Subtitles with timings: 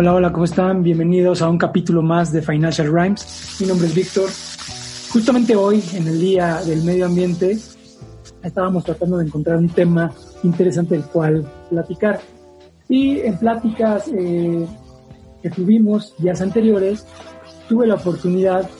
[0.00, 0.82] Hola, hola, ¿cómo están?
[0.82, 3.58] Bienvenidos a un capítulo más de Financial Rhymes.
[3.60, 4.30] Mi nombre es Víctor.
[5.12, 7.58] Justamente hoy, en el Día del Medio Ambiente,
[8.42, 10.10] estábamos tratando de encontrar un tema
[10.42, 12.18] interesante del cual platicar.
[12.88, 14.66] Y en pláticas eh,
[15.42, 17.06] que tuvimos días anteriores,
[17.68, 18.70] tuve la oportunidad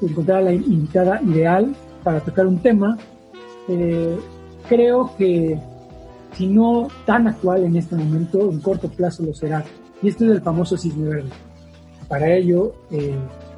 [0.00, 2.96] de encontrar a la invitada ideal para tocar un tema.
[3.68, 4.16] Eh,
[4.66, 5.60] creo que
[6.38, 9.62] si no tan actual en este momento, en corto plazo lo será
[10.02, 11.30] y este es el famoso cisne verde.
[12.08, 13.14] Para ello, eh,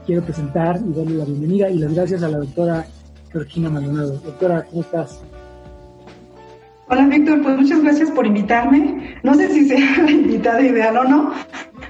[0.07, 2.87] quiero presentar y darle la bienvenida y las gracias a la doctora
[3.31, 4.19] Georgina Maldonado.
[4.19, 5.23] Doctora, ¿cómo estás?
[6.89, 9.17] Hola Víctor, pues muchas gracias por invitarme.
[9.23, 11.33] No sé si sea la invitada ideal o no,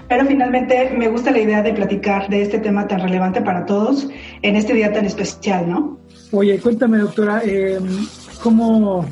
[0.09, 4.09] pero finalmente me gusta la idea de platicar de este tema tan relevante para todos
[4.43, 5.99] en este día tan especial, ¿no?
[6.31, 7.81] Oye, cuéntame doctora, eh,
[8.43, 9.05] ¿cómo,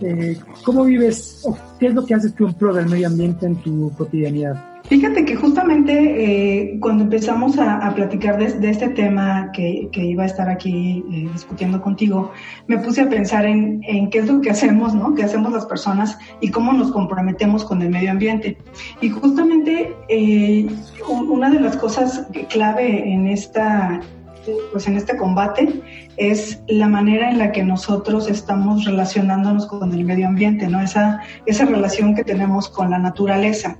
[0.00, 3.46] eh, ¿Cómo vives o qué es lo que haces tú en pro del medio ambiente
[3.46, 4.62] en tu cotidianidad?
[4.84, 10.48] Fíjate que justamente eh, cuando empezamos a, platicar de, este tema que, iba a estar
[10.48, 12.30] aquí eh, discutiendo contigo,
[12.68, 13.80] me puse a pensar en,
[14.10, 15.14] qué es lo que hacemos, ¿no?
[15.14, 18.58] ¿Qué hacemos las personas y cómo nos comprometemos con el medio ambiente?
[19.00, 19.92] Y justamente
[21.08, 24.00] una de las cosas clave en esta
[24.72, 25.82] pues en este combate
[26.16, 30.80] es la manera en la que nosotros estamos relacionándonos con el medio ambiente, ¿no?
[30.80, 33.78] Esa, esa relación que tenemos con la naturaleza.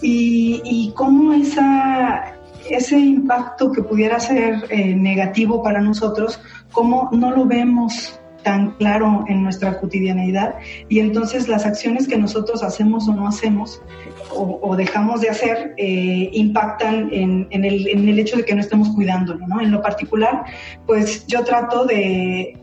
[0.00, 2.34] Y, y cómo esa,
[2.68, 6.40] ese impacto que pudiera ser eh, negativo para nosotros,
[6.72, 10.54] cómo no lo vemos tan claro en nuestra cotidianidad
[10.88, 13.82] y entonces las acciones que nosotros hacemos o no hacemos
[14.30, 19.60] o, dejamos de hacer eh, impactan en, el, hecho de que no estemos cuidándolo, ¿no?
[19.60, 20.44] En lo particular,
[20.86, 22.54] pues yo trato de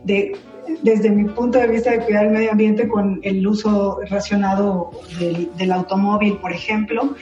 [0.82, 5.50] desde mi punto de vista de cuidar el medio ambiente con el uso racionado del,
[5.58, 7.16] del automóvil, por ejemplo,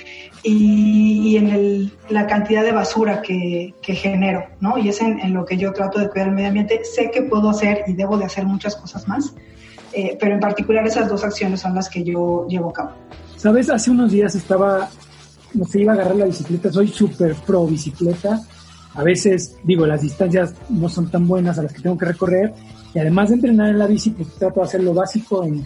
[0.43, 4.77] y, en el, la cantidad de basura que, que genero, ¿no?
[4.77, 6.81] Y es en, en, lo que yo trato de cuidar el medio ambiente.
[6.83, 9.33] Sé que puedo hacer y debo de hacer muchas cosas más,
[9.93, 12.91] eh, pero en particular esas dos acciones son las que yo llevo a cabo.
[13.37, 14.89] Sabes, hace unos días estaba,
[15.53, 18.41] no sé, iba a agarrar la bicicleta, soy súper pro bicicleta.
[18.95, 22.53] A veces, digo, las distancias no son tan buenas a las que tengo que recorrer.
[22.93, 25.65] Y además de entrenar en la bici, pues trato de hacer lo básico en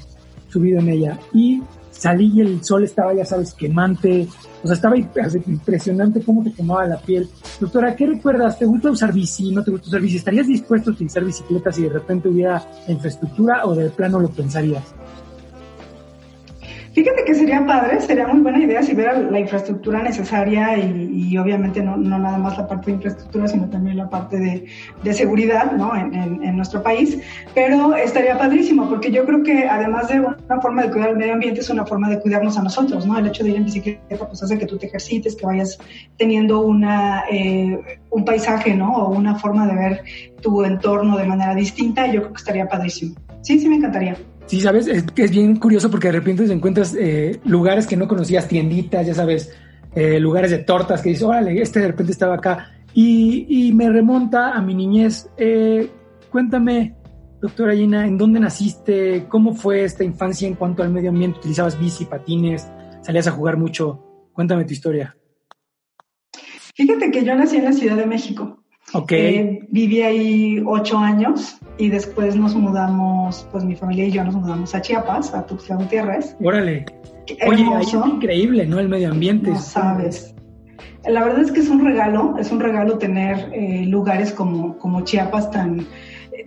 [0.50, 1.20] subido en ella.
[1.34, 1.62] Y
[1.92, 4.28] salí y el sol estaba, ya sabes, quemante.
[4.64, 7.30] O sea, estaba impresionante cómo te quemaba la piel.
[7.60, 8.58] Doctora, ¿qué recuerdas?
[8.58, 9.52] ¿Te gusta usar bici?
[9.52, 10.18] ¿No te gusta usar bici?
[10.18, 14.84] ¿Estarías dispuesto a utilizar bicicleta si de repente hubiera infraestructura o de plano lo pensarías?
[16.98, 21.84] Fíjate que sería padre, sería muy buena idea si hubiera la infraestructura necesaria y, obviamente
[21.84, 24.40] no, nada más la parte de infraestructura, sino también la parte
[25.04, 25.96] de, seguridad ¿no?
[25.96, 27.20] En, nuestro país.
[27.54, 31.34] Pero estaría padrísimo, porque yo creo que además de una forma de cuidar el medio
[31.34, 33.06] ambiente, es una forma de cuidarnos a nosotros.
[33.06, 33.16] ¿no?
[33.20, 35.78] El hecho de ir en bicicleta pues hace que tú te ejercites, que vayas
[36.18, 38.92] teniendo una, eh, un paisaje ¿no?
[38.92, 40.04] o una forma de ver
[40.42, 42.08] tu entorno de manera distinta.
[42.08, 43.14] Yo creo que estaría padrísimo.
[43.44, 44.18] Sí, sí, me encantaría.
[44.48, 48.48] Sí, sabes, es, bien curioso porque de repente te encuentras eh, lugares que no conocías,
[48.48, 49.54] tienditas, ya sabes,
[49.94, 52.72] eh, lugares de tortas que dices, órale, este de repente estaba acá.
[52.94, 55.30] Y, me remonta a mi niñez.
[55.38, 55.92] Eh,
[56.32, 56.96] cuéntame,
[57.42, 59.26] doctora Gina, ¿en dónde naciste?
[59.28, 61.40] ¿Cómo fue esta infancia en cuanto al medio ambiente?
[61.40, 62.68] ¿Utilizabas bici, patines?
[63.02, 64.30] ¿Salías a jugar mucho?
[64.34, 65.16] Cuéntame tu historia.
[66.74, 68.64] Fíjate que yo nací en la Ciudad de México.
[68.94, 69.12] Ok.
[69.70, 74.74] viví ahí ocho años y después nos mudamos, pues mi familia y yo nos mudamos
[74.74, 76.36] a Chiapas, a Tuxtla Gutiérrez.
[76.42, 76.86] Órale.
[77.46, 78.80] Oye, es increíble, ¿no?
[78.80, 79.50] El medio ambiente.
[79.50, 80.34] No sabes.
[81.06, 85.02] La verdad es que es un regalo, es un regalo tener eh, lugares como, como
[85.02, 85.86] Chiapas tan,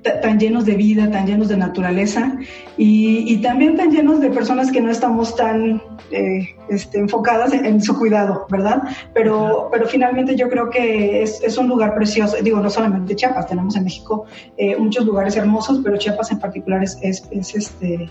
[0.02, 2.36] tan llenos de vida, tan llenos de naturaleza
[2.76, 7.98] y, también tan llenos de personas que no estamos tan eh, este, enfocadas en, su
[7.98, 8.82] cuidado, ¿verdad?
[9.14, 13.46] Pero, pero finalmente yo creo que es, es, un lugar precioso, digo, no solamente Chiapas,
[13.46, 18.10] tenemos en México eh, muchos lugares hermosos, pero Chiapas en particular es, es, es este,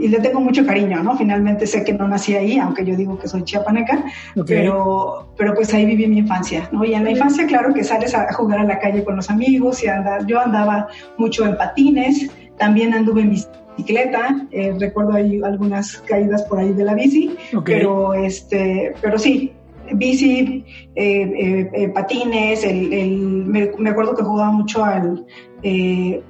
[0.00, 1.16] y le tengo mucho cariño, ¿no?
[1.16, 4.04] Finalmente sé que no nací ahí, aunque yo digo que soy chiapaneca,
[4.46, 6.84] pero, pero pues ahí viví mi infancia, ¿no?
[6.84, 9.82] Y en la infancia, claro que sales a jugar a la calle con los amigos
[9.84, 10.88] y andar, yo andaba
[11.18, 13.30] mucho en patines, también anduve en
[13.76, 19.52] bicicleta, eh, recuerdo ahí algunas caídas por ahí de la bici, pero este, pero sí,
[19.94, 20.64] bici,
[20.94, 25.24] eh, eh, eh, patines, el, me, acuerdo que jugaba mucho al,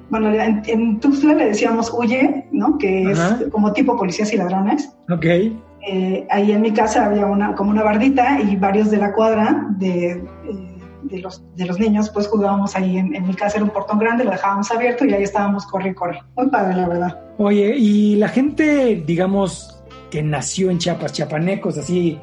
[0.09, 2.77] bueno, en, Tuxtla le decíamos huye, ¿no?
[2.77, 3.19] Que es
[3.51, 4.95] como tipo policías y ladrones.
[5.09, 5.25] Ok.
[6.29, 10.21] ahí en mi casa había una, como una bardita y varios de la cuadra de,
[11.03, 14.23] de, los, de los niños, pues jugábamos ahí en, mi casa, era un portón grande,
[14.23, 16.21] lo dejábamos abierto y ahí estábamos corre y corre.
[16.35, 17.19] Muy padre, la verdad.
[17.37, 19.81] Oye, y la gente, digamos,
[20.11, 22.19] que nació en Chiapas, chiapanecos, así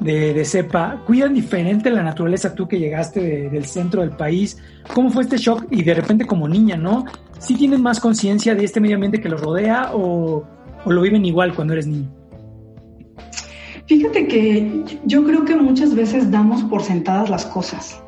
[0.00, 4.58] de, cepa, ¿cuidan diferente la naturaleza tú que llegaste del centro del país?
[4.94, 5.66] ¿Cómo fue este shock?
[5.70, 7.04] Y de repente como niña, ¿no?
[7.38, 10.44] ¿Sí tienes más conciencia de este medio ambiente que los rodea o,
[10.84, 12.10] o lo viven igual cuando eres niño?
[13.86, 18.02] Fíjate que yo creo que muchas veces damos por sentadas las cosas.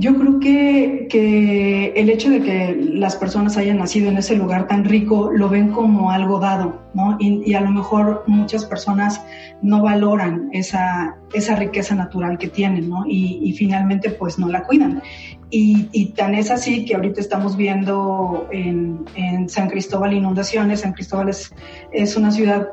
[0.00, 4.84] Yo creo que, el hecho de que las personas hayan nacido en ese lugar tan
[4.84, 7.16] rico lo ven como algo dado, ¿no?
[7.18, 9.20] Y, a lo mejor muchas personas
[9.60, 13.06] no valoran esa, esa riqueza natural que tienen, ¿no?
[13.08, 15.02] Y, finalmente pues no la cuidan.
[15.50, 20.82] Y, tan es así que ahorita estamos viendo en, en San Cristóbal inundaciones.
[20.82, 21.52] San Cristóbal es,
[21.90, 22.68] es una ciudad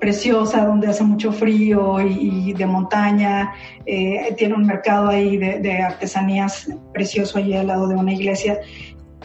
[0.00, 3.52] preciosa donde hace mucho frío y, de montaña.
[3.86, 8.58] Eh, tiene un mercado ahí de, artesanías precioso allí al lado de una iglesia.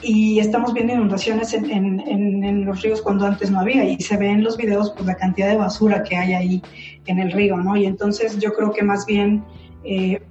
[0.01, 3.85] Y estamos viendo inundaciones en, los ríos cuando antes no había.
[3.85, 6.61] Y se ve en los videos pues, la cantidad de basura que hay ahí
[7.07, 7.77] en el río, ¿no?
[7.77, 9.43] Y entonces yo creo que más bien
[9.85, 10.21] eh,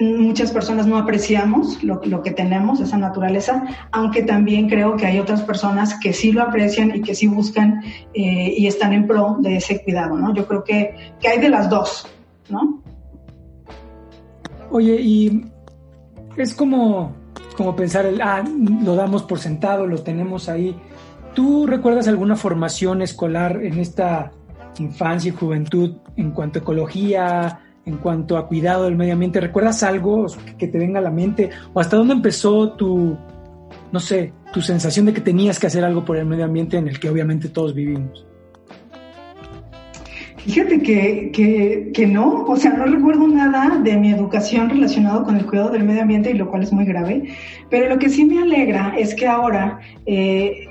[0.00, 5.42] muchas personas no apreciamos lo, que tenemos, esa naturaleza, aunque también creo que hay otras
[5.42, 7.82] personas que sí lo aprecian y que sí buscan
[8.14, 10.34] eh, y están en pro de ese cuidado, ¿no?
[10.34, 10.94] Yo creo que,
[11.28, 12.06] hay de las dos,
[12.48, 12.82] ¿no?
[14.70, 15.44] Oye, y
[16.36, 17.12] es como,
[17.56, 18.44] como pensar, el, ah,
[18.82, 20.76] lo damos por sentado, lo tenemos ahí.
[21.34, 24.32] ¿Tú recuerdas alguna formación escolar en esta
[24.78, 29.40] infancia y juventud en cuanto a ecología, en cuanto a cuidado del medio ambiente?
[29.40, 30.26] ¿Recuerdas algo
[30.56, 31.50] que te venga a la mente?
[31.72, 33.16] ¿O hasta dónde empezó tu,
[33.90, 36.88] no sé, tu sensación de que tenías que hacer algo por el medio ambiente en
[36.88, 38.24] el que obviamente todos vivimos?
[40.36, 45.44] Fíjate que, que, no, o sea, no recuerdo nada de mi educación relacionado con el
[45.44, 47.34] cuidado del medio ambiente, y lo cual es muy grave,
[47.68, 50.68] pero lo que sí me alegra es que ahora eh,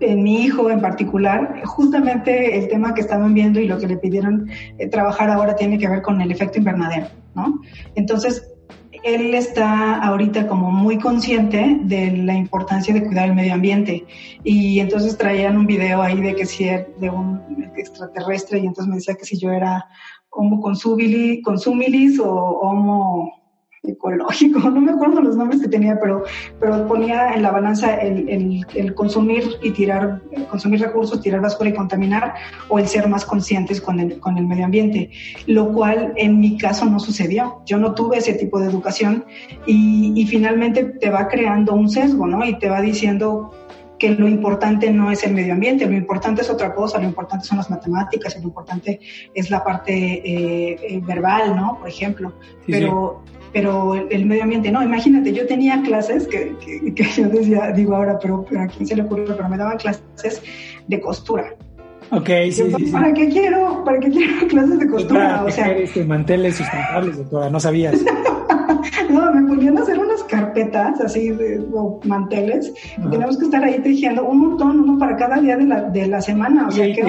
[0.00, 3.96] en mi hijo en particular, justamente el tema que estaban viendo y lo que le
[3.96, 4.48] pidieron
[4.78, 7.60] eh, trabajar ahora tiene que ver con el efecto invernadero, ¿no?
[7.94, 8.50] Entonces,
[9.02, 14.04] él está ahorita como muy consciente de la importancia de cuidar el medio ambiente
[14.44, 18.88] y entonces traían un video ahí de que si era de un extraterrestre y entonces
[18.88, 19.86] me decía que si yo era
[20.30, 23.39] homo consumilis o homo
[23.82, 26.24] ecológico, no me acuerdo los nombres que tenía, pero,
[26.58, 31.74] pero ponía en la balanza el, el, consumir y tirar, consumir recursos, tirar basura y
[31.74, 32.34] contaminar,
[32.68, 35.10] o el ser más conscientes con el, con el medio ambiente,
[35.46, 37.62] lo cual en mi caso no sucedió.
[37.66, 39.24] Yo no tuve ese tipo de educación
[39.66, 42.44] y, y finalmente te va creando un sesgo, ¿no?
[42.44, 43.52] Y te va diciendo
[43.98, 47.44] que lo importante no es el medio ambiente, lo importante es otra cosa, lo importante
[47.44, 48.98] son las matemáticas, lo importante
[49.34, 51.78] es la parte eh, eh, verbal, ¿no?
[51.78, 52.32] Por ejemplo.
[52.66, 54.82] pero pero el, medio ambiente no.
[54.82, 56.54] Imagínate, yo tenía clases que,
[56.94, 59.78] que, yo decía, digo ahora, pero, pero a quién se le ocurre, pero me daban
[59.78, 60.42] clases
[60.86, 61.54] de costura.
[62.12, 65.44] Ok, sí, sí, ¿Para qué quiero, para qué quiero clases de costura?
[65.44, 68.00] o sea, este, manteles sustentables de toda, no sabías.
[69.10, 72.72] no, me ponían a hacer unas carpetas así de o manteles.
[73.10, 76.20] Tenemos que estar ahí tejiendo un montón, uno para cada día de la, de la
[76.20, 76.66] semana.
[76.66, 77.04] O sea, ¿qué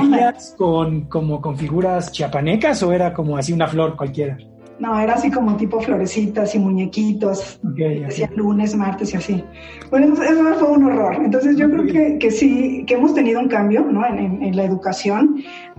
[0.55, 4.37] con como con figuras chiapanecas o era como así una flor cualquiera?
[4.81, 7.59] No, era así como tipo florecitas y muñequitos.
[7.61, 9.43] Decía lunes, martes y así.
[9.91, 11.17] Bueno, eso, fue un horror.
[11.23, 14.03] Entonces yo creo que, que, sí, que hemos tenido un cambio ¿no?
[14.03, 15.35] en, la educación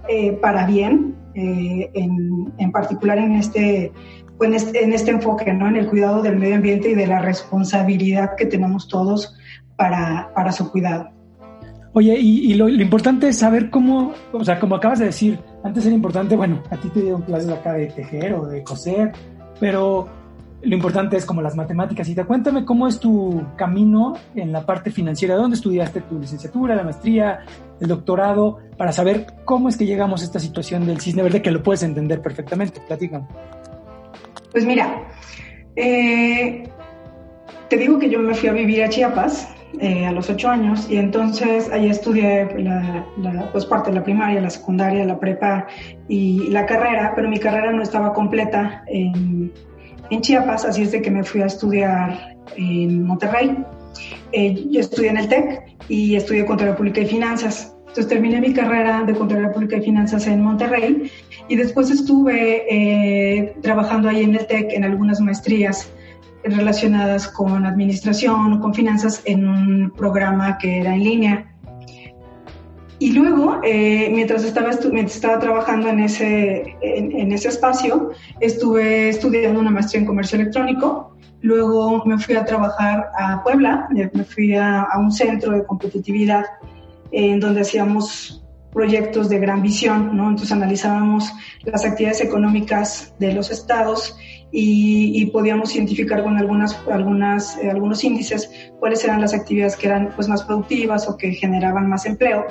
[0.09, 3.91] eh, para bien, eh, en, en, particular en este,
[4.41, 5.67] en este, en este enfoque, ¿no?
[5.67, 9.37] en el cuidado del medio ambiente y de la responsabilidad que tenemos todos
[9.75, 11.12] para, para su cuidado.
[11.95, 15.95] Oye, y, lo, importante es saber cómo, o sea, como acabas de decir, antes era
[15.95, 19.13] importante, bueno, a ti te dieron clases acá de tejer o de coser,
[19.61, 20.09] pero
[20.63, 22.09] lo importante es como las matemáticas.
[22.09, 26.75] Y te cuéntame cómo es tu camino en la parte financiera, ¿dónde estudiaste tu licenciatura,
[26.75, 27.41] la maestría,
[27.79, 31.51] el doctorado, para saber cómo es que llegamos a esta situación del cisne verde, que
[31.51, 32.81] lo puedes entender perfectamente.
[32.87, 33.27] Platícame.
[34.51, 35.09] Pues mira,
[35.77, 36.69] eh,
[37.69, 39.49] te digo que yo me fui a vivir a Chiapas
[39.81, 43.07] eh, a los ocho años y entonces ahí estudié la,
[43.53, 45.67] pues parte de la primaria, la secundaria, la prepa
[46.09, 49.51] y la carrera, pero mi carrera no estaba completa en,
[50.11, 53.65] en Chiapas, así es de que me fui a estudiar en Monterrey.
[54.33, 57.75] Eh, yo estudié en el TEC y estudié Contaduría Pública y Finanzas.
[57.81, 61.11] Entonces terminé mi carrera de Contaduría Pública y Finanzas en Monterrey
[61.49, 65.91] y después estuve eh, trabajando ahí en el TEC en algunas maestrías
[66.45, 71.49] relacionadas con administración o con finanzas en un programa que era en línea.
[72.99, 79.71] Y luego, eh, mientras, estaba estaba trabajando en ese, en, ese espacio, estuve estudiando una
[79.71, 81.17] maestría en comercio electrónico.
[81.41, 86.45] Luego me fui a trabajar a Puebla, me fui a, a un centro de competitividad
[87.11, 90.31] en donde hacíamos proyectos de gran visión, ¿no?
[90.31, 91.31] Entonces analizábamos
[91.65, 94.17] las actividades económicas de los estados
[94.53, 100.13] y, podíamos identificar con algunas, algunas, eh, algunos índices cuáles eran las actividades que eran
[100.15, 102.47] pues, más productivas o que generaban más empleo.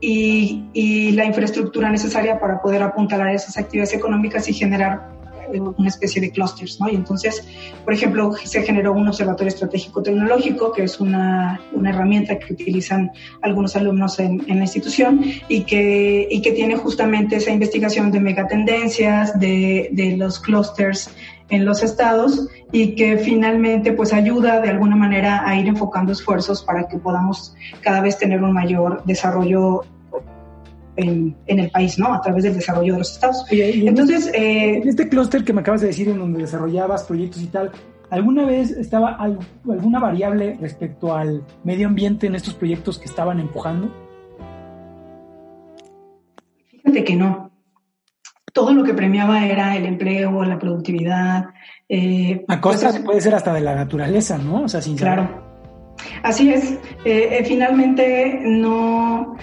[0.00, 5.14] Y, y la infraestructura necesaria para poder apuntalar esas actividades económicas y generar
[5.52, 6.88] una especie de clusters, ¿no?
[6.88, 7.46] Y entonces,
[7.84, 13.10] por ejemplo, se generó un observatorio estratégico tecnológico, que es una, una herramienta que utilizan
[13.42, 18.20] algunos alumnos en, en, la institución y que, y que tiene justamente esa investigación de
[18.20, 21.10] megatendencias, de, de los clusters
[21.54, 26.62] en los estados y que finalmente pues ayuda de alguna manera a ir enfocando esfuerzos
[26.62, 29.82] para que podamos cada vez tener un mayor desarrollo
[30.96, 32.12] en, el país, ¿no?
[32.12, 33.44] A través del desarrollo de los estados.
[33.50, 37.46] Entonces, eh, en este clúster que me acabas de decir, en donde desarrollabas proyectos y
[37.46, 37.72] tal,
[38.10, 43.92] ¿alguna vez estaba alguna variable respecto al medio ambiente en estos proyectos que estaban empujando?
[46.70, 47.53] Fíjate que no.
[48.54, 51.44] Todo lo que premiaba era el empleo, la productividad.
[51.86, 54.62] Eh, a costa pues, puede ser hasta de la naturaleza, ¿no?
[54.62, 55.44] O sea, sin Claro.
[56.22, 56.72] Así es.
[57.04, 59.36] Eh, eh, finalmente no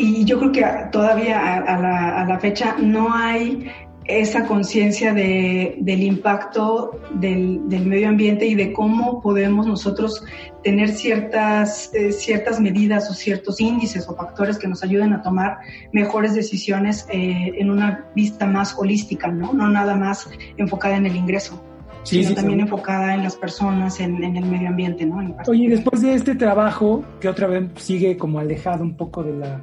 [0.00, 3.68] y yo creo que todavía a, la, fecha no hay
[4.08, 10.24] esa conciencia de, del impacto del, medio ambiente y de cómo podemos nosotros
[10.64, 15.58] tener ciertas, eh, ciertas medidas o ciertos índices o factores que nos ayuden a tomar
[15.92, 19.52] mejores decisiones eh, en una vista más holística, ¿no?
[19.52, 21.62] No nada más enfocada en el ingreso.
[22.02, 25.18] sino también enfocada en las personas, en, el medio ambiente, ¿no?
[25.46, 29.60] Oye, después de este trabajo, que otra vez sigue como alejado un poco de la,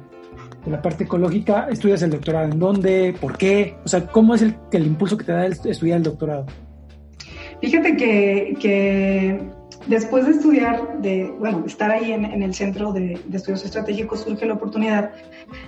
[0.66, 3.14] de la parte ecológica, ¿estudias el doctorado en dónde?
[3.20, 3.76] ¿Por qué?
[3.84, 6.46] O sea, ¿cómo es el, el impulso que te da el estudiar el doctorado?
[7.60, 9.40] Fíjate que, que
[9.86, 14.44] después de estudiar, de, bueno, estar ahí en, en el Centro de, Estudios Estratégicos, surge
[14.44, 15.12] la oportunidad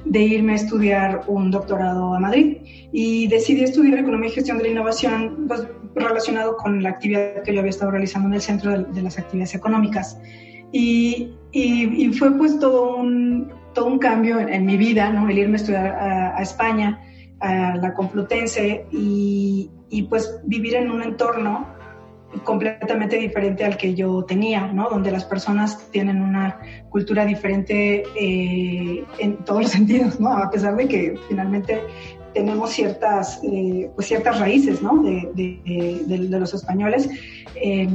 [0.04, 2.58] de irme a estudiar un doctorado a Madrid
[2.92, 5.62] y decidí estudiar Economía y Gestión de la Innovación pues,
[5.94, 9.16] relacionado con la actividad que yo había estado realizando en el Centro de, de las
[9.16, 10.18] Actividades Económicas.
[10.72, 15.28] Y, y, y, fue pues todo un, todo un cambio en, mi vida, ¿no?
[15.28, 17.00] El irme a estudiar a, España,
[17.38, 21.64] a la Complutense y, y, pues vivir en un entorno
[22.42, 24.90] completamente diferente al que yo tenía, ¿no?
[24.90, 26.58] Donde las personas tienen una
[26.88, 30.32] cultura diferente eh, en todos los sentidos, ¿no?
[30.32, 31.80] A pesar de que finalmente
[32.34, 35.02] tenemos ciertas, eh, pues ciertas raíces, ¿no?
[35.02, 37.08] De, de, de, los españoles,
[37.54, 37.88] eh,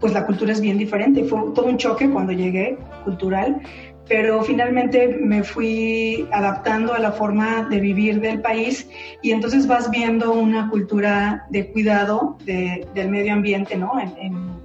[0.00, 1.24] pues la cultura es bien diferente.
[1.24, 3.60] Fue todo un choque cuando llegué cultural,
[4.08, 8.88] pero finalmente me fui adaptando a la forma de vivir del país
[9.22, 13.92] y entonces vas viendo una cultura de cuidado del medio ambiente, ¿no?
[13.98, 14.56] En,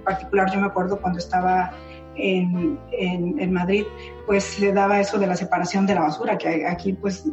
[0.00, 1.72] particular yo me acuerdo cuando estaba
[2.16, 3.84] en, Madrid,
[4.26, 7.24] pues se daba eso de la separación de la basura, que aquí pues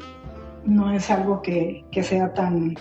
[0.65, 2.75] no es algo que, sea tan,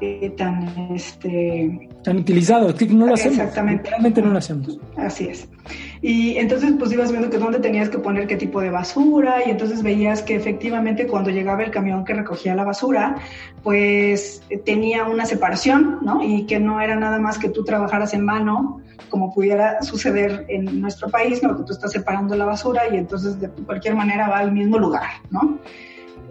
[0.00, 1.90] eh, tan, este...
[2.04, 3.38] Tan utilizado, no lo hacemos.
[3.38, 3.90] Exactamente.
[3.90, 4.78] Realmente no lo hacemos.
[4.96, 5.48] Así es.
[6.06, 9.50] Y entonces pues ibas viendo que dónde tenías que poner qué tipo de basura y
[9.50, 13.16] entonces veías que efectivamente cuando llegaba el camión que recogía la basura,
[13.62, 16.22] pues tenía una separación, ¿no?
[16.22, 20.82] Y que no era nada más que tú trabajaras en mano, como pudiera suceder en
[20.82, 21.56] nuestro país, ¿no?
[21.56, 25.08] Que tú estás separando la basura y entonces de cualquier manera va al mismo lugar,
[25.30, 25.58] ¿no?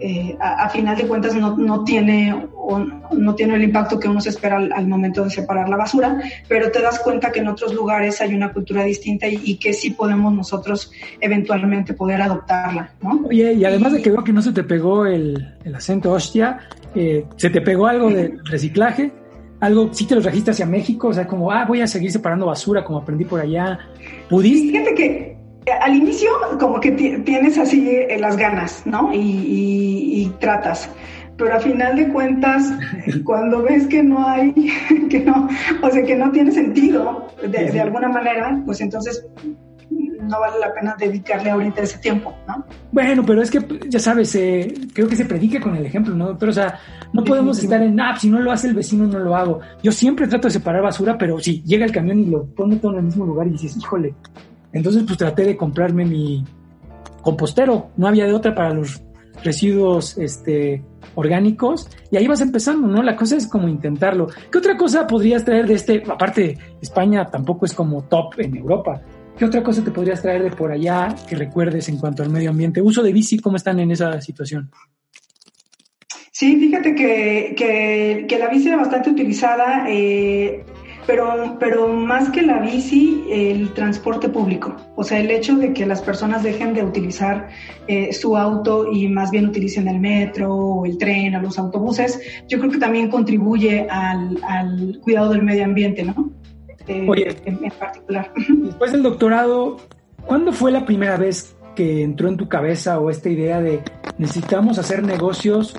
[0.00, 2.46] Eh, a, final de cuentas no, no tiene,
[3.12, 6.70] no tiene el impacto que uno se espera al, momento de separar la basura, pero
[6.70, 10.32] te das cuenta que en otros lugares hay una cultura distinta y, que sí podemos
[10.34, 12.92] nosotros eventualmente poder adoptarla.
[13.02, 13.22] ¿no?
[13.28, 16.58] Oye, y además de que veo que no se te pegó el, el acento hostia,
[16.94, 19.12] eh, ¿se te pegó algo de reciclaje?
[19.60, 22.44] algo, sí te lo trajiste hacia México, o sea, como, ah, voy a seguir separando
[22.44, 23.78] basura, como aprendí por allá.
[24.28, 24.72] ¿Pudiste?
[24.72, 29.10] Fíjate que al inicio como que tienes así eh, las ganas, ¿no?
[29.12, 30.90] Y, tratas.
[31.36, 32.72] Pero a final de cuentas,
[33.24, 34.52] cuando ves que no hay,
[35.10, 35.48] que no,
[35.82, 39.26] o sea, que no tiene sentido de, alguna manera, pues entonces
[39.90, 42.64] no vale la pena dedicarle ahorita ese tiempo, ¿no?
[42.92, 46.38] Bueno, pero es que, ya sabes, eh, creo que se predique con el ejemplo, ¿no?
[46.38, 46.78] Pero, o sea,
[47.12, 49.60] no podemos estar en, ah, si no lo hace el vecino, no lo hago.
[49.82, 52.92] Yo siempre trato de separar basura, pero sí, llega el camión y lo pone todo
[52.92, 54.14] en el mismo lugar y dices, híjole,
[54.74, 56.44] entonces, pues traté de comprarme mi
[57.22, 57.90] compostero.
[57.96, 59.02] No había de otra para los
[59.42, 60.82] residuos este,
[61.14, 61.88] orgánicos.
[62.10, 63.02] Y ahí vas empezando, ¿no?
[63.02, 64.26] La cosa es como intentarlo.
[64.50, 66.02] ¿Qué otra cosa podrías traer de este?
[66.08, 69.00] Aparte, España tampoco es como top en Europa.
[69.38, 72.50] ¿Qué otra cosa te podrías traer de por allá que recuerdes en cuanto al medio
[72.50, 72.82] ambiente?
[72.82, 74.70] Uso de bici, ¿cómo están en esa situación?
[76.30, 79.86] Sí, fíjate que, la bici era bastante utilizada.
[79.88, 80.64] Eh,
[81.06, 84.76] pero, pero más que la bici, el transporte público.
[84.96, 87.48] O sea, el hecho de que las personas dejen de utilizar
[87.86, 92.20] eh, su auto y más bien utilicen el metro o el tren o los autobuses,
[92.48, 96.30] yo creo que también contribuye al, al cuidado del medio ambiente, ¿no?
[96.86, 98.30] Eh, Oye, en, en particular.
[98.48, 99.78] Después del doctorado,
[100.26, 103.80] ¿cuándo fue la primera vez que entró en tu cabeza o esta idea de
[104.18, 105.74] necesitamos hacer negocios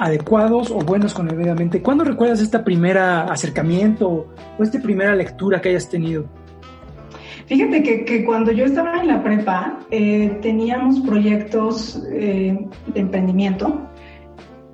[0.00, 1.82] adecuados o buenos con el medio ambiente.
[1.82, 4.26] ¿Cuándo recuerdas este primer acercamiento
[4.58, 6.24] o esta primera lectura que hayas tenido?
[7.46, 13.80] Fíjate que, cuando yo estaba en la prepa eh, teníamos proyectos eh, de emprendimiento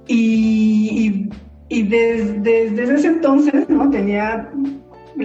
[0.07, 1.29] y,
[1.71, 4.51] desde, ese entonces no tenía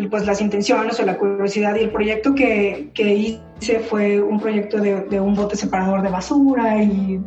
[0.09, 5.01] pues las intenciones o la curiosidad y el proyecto que, hice fue un proyecto de,
[5.01, 7.19] de un bote separador de basura y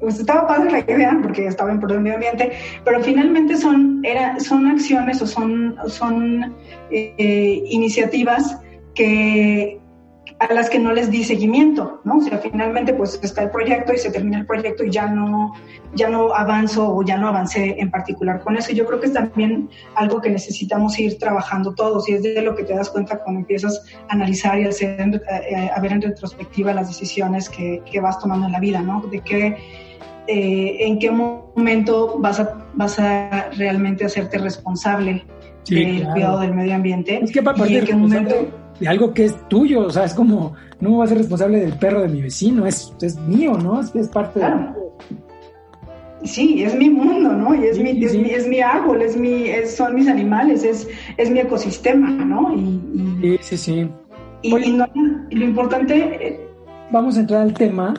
[0.00, 2.52] pues estaba padre la idea porque estaba en pro del medio ambiente,
[2.84, 6.54] pero finalmente son, era, son acciones o son, son
[6.90, 8.58] eh, iniciativas
[8.94, 9.80] que
[10.38, 12.18] a las que no les di seguimiento, ¿no?
[12.18, 15.52] O sea, finalmente pues está el proyecto y se termina el proyecto y ya no,
[15.94, 18.72] ya no avanzo o ya no avancé en particular con eso.
[18.72, 22.54] Yo creo que es también algo que necesitamos ir trabajando todos y es de lo
[22.54, 26.02] que te das cuenta cuando empiezas a analizar y a, hacer, eh, a ver en
[26.02, 29.00] retrospectiva las decisiones que, que vas tomando en la vida, ¿no?
[29.10, 29.56] De qué
[30.28, 35.24] eh, en qué momento vas a, vas a realmente hacerte responsable
[35.66, 37.18] del cuidado del medio ambiente.
[37.22, 38.34] Es que para y en qué momento
[38.78, 41.60] de algo que es tuyo, o sea, es como, no me voy a ser responsable
[41.60, 43.80] del perro de mi vecino, es, es mío, ¿no?
[43.80, 44.46] Es, es parte de...
[46.24, 47.54] Sí, es mi mundo, ¿no?
[47.54, 51.30] Y es, mi, Es, mi, es, mi, árbol, es mi, son mis animales, es, es
[51.30, 52.54] mi ecosistema, ¿no?
[52.54, 53.90] Y, sí, sí, sí.
[54.42, 55.96] Y, lo importante...
[55.96, 56.40] Eh,
[56.90, 57.94] Vamos a entrar al tema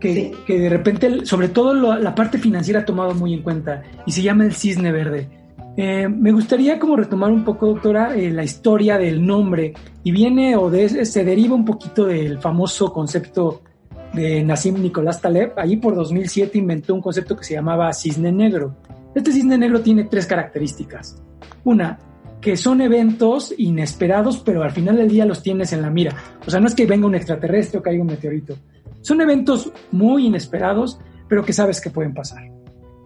[0.00, 4.22] que, de repente, sobre todo la parte financiera ha tomado muy en cuenta y se
[4.22, 5.28] llama el cisne verde.
[5.76, 10.56] Eh, me gustaría como retomar un poco, doctora, eh, la historia del nombre y viene
[10.56, 13.62] o de, se deriva un poquito del famoso concepto
[14.12, 15.52] de Nassim Nicolás Taleb.
[15.56, 18.76] Allí por 2007 inventó un concepto que se llamaba cisne negro.
[19.14, 21.22] Este cisne negro tiene tres características.
[21.64, 21.98] Una,
[22.40, 26.14] que son eventos inesperados, pero al final del día los tienes en la mira.
[26.46, 28.56] O sea, no es que venga un extraterrestre o caiga un meteorito.
[29.02, 32.42] Son eventos muy inesperados, pero que sabes que pueden pasar.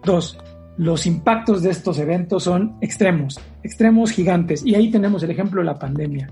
[0.03, 0.37] Dos,
[0.77, 4.65] los impactos de estos eventos son extremos, extremos gigantes.
[4.65, 6.31] Y ahí tenemos el ejemplo de la pandemia.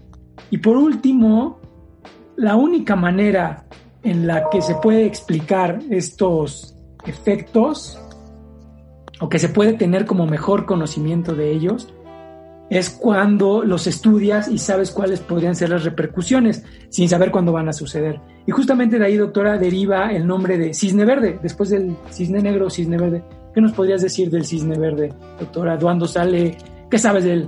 [0.49, 1.59] Y por último,
[2.35, 3.65] la única manera
[4.03, 7.99] en la que se puede explicar estos efectos
[9.19, 11.93] o que se puede tener como mejor conocimiento de ellos
[12.69, 17.69] es cuando los estudias y sabes cuáles podrían ser las repercusiones, sin saber cuándo van
[17.69, 18.19] a suceder.
[18.45, 22.69] Y justamente de ahí, doctora, deriva el nombre de cisne verde, después del cisne negro,
[22.69, 23.23] cisne verde.
[23.53, 25.77] ¿Qué nos podrías decir del cisne verde, doctora?
[25.77, 26.57] ¿Cuándo sale?
[26.89, 27.47] ¿Qué sabes de él?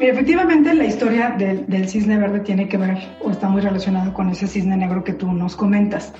[0.00, 4.28] efectivamente la historia del, del cisne verde tiene que ver o está muy relacionada con
[4.28, 6.12] ese cisne negro que tú nos comentas.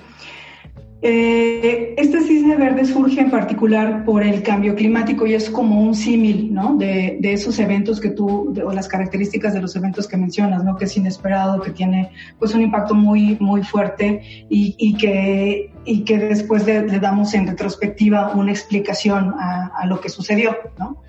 [1.01, 5.95] Eh, este cisne verde surge en particular por el cambio climático y es como un
[5.95, 6.75] símil, ¿no?
[6.77, 10.77] De, esos eventos que tú, o las características de los eventos que mencionas, ¿no?
[10.77, 16.19] Que es inesperado, que tiene pues un impacto muy, muy fuerte y, que, y que
[16.19, 21.01] después le, damos en retrospectiva una explicación a, lo que sucedió, ¿no?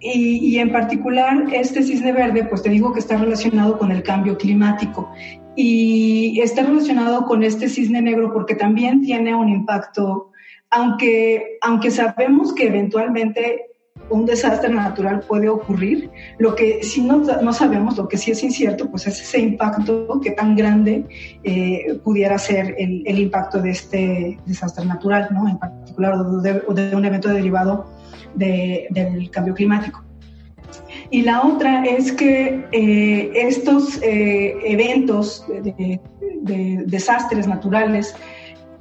[0.00, 4.04] Y, y, en particular este cisne verde, pues te digo que está relacionado con el
[4.04, 5.10] cambio climático
[5.60, 10.30] y está relacionado con este cisne negro porque también tiene un impacto,
[10.70, 13.66] aunque, aunque sabemos que eventualmente
[14.08, 18.40] un desastre natural puede ocurrir, lo que sí no, no sabemos, lo que sí es
[18.44, 21.04] incierto, pues es ese impacto que tan grande
[21.42, 25.48] eh, pudiera ser el, el, impacto de este desastre natural, ¿no?
[25.48, 27.84] En particular, o de, un evento derivado
[28.36, 30.04] de, del cambio climático.
[31.10, 36.00] Y la otra es que eh, estos eh, eventos de,
[36.86, 38.14] desastres naturales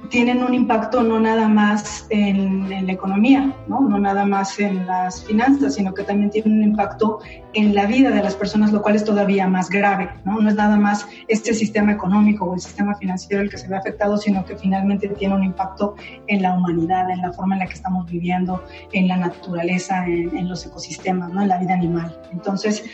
[0.10, 3.82] tienen un impacto no nada más en, la economía, ¿no?
[3.82, 4.00] ¿no?
[4.00, 7.20] nada más en las finanzas, sino que también tienen un impacto
[7.54, 10.10] en la vida de las personas, lo cual es todavía más grave.
[10.24, 13.68] No, no es nada más este sistema económico o el sistema financiero el que se
[13.68, 15.96] ve afectado, sino que finalmente tiene un impacto
[16.28, 20.48] en la humanidad, en la forma en la que estamos viviendo, en la naturaleza, en,
[20.48, 21.42] los ecosistemas, ¿no?
[21.42, 22.18] en la vida animal.
[22.32, 22.86] Entonces,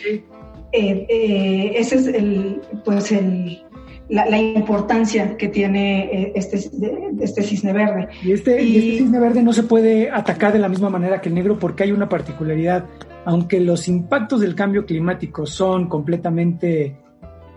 [0.72, 3.64] eh, eh, ese es el, pues el,
[4.10, 6.58] la, importancia que tiene eh, este,
[7.22, 8.10] este cisne verde.
[8.26, 11.36] Este, y este, cisne verde no se puede atacar de la misma manera que el
[11.36, 12.86] negro porque hay una particularidad.
[13.26, 16.98] Aunque los impactos del cambio climático son completamente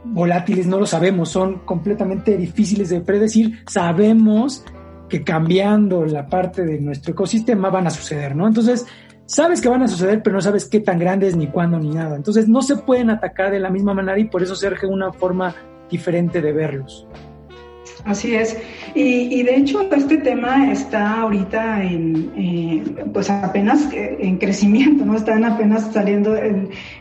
[0.04, 4.64] volátiles, no lo sabemos, son completamente difíciles de predecir, sabemos
[5.08, 8.46] que cambiando la parte de nuestro ecosistema van a suceder, ¿no?
[8.46, 8.86] Entonces,
[9.26, 12.16] sabes que van a suceder, pero no sabes qué tan grandes, ni cuándo, ni nada.
[12.16, 15.54] Entonces no se pueden atacar de la misma manera y por eso surge una forma
[15.90, 17.06] diferente de verlos.
[18.06, 18.56] Así es.
[18.94, 25.16] Y, de hecho este tema está ahorita en, eh, pues apenas en crecimiento, ¿no?
[25.16, 26.34] Están apenas saliendo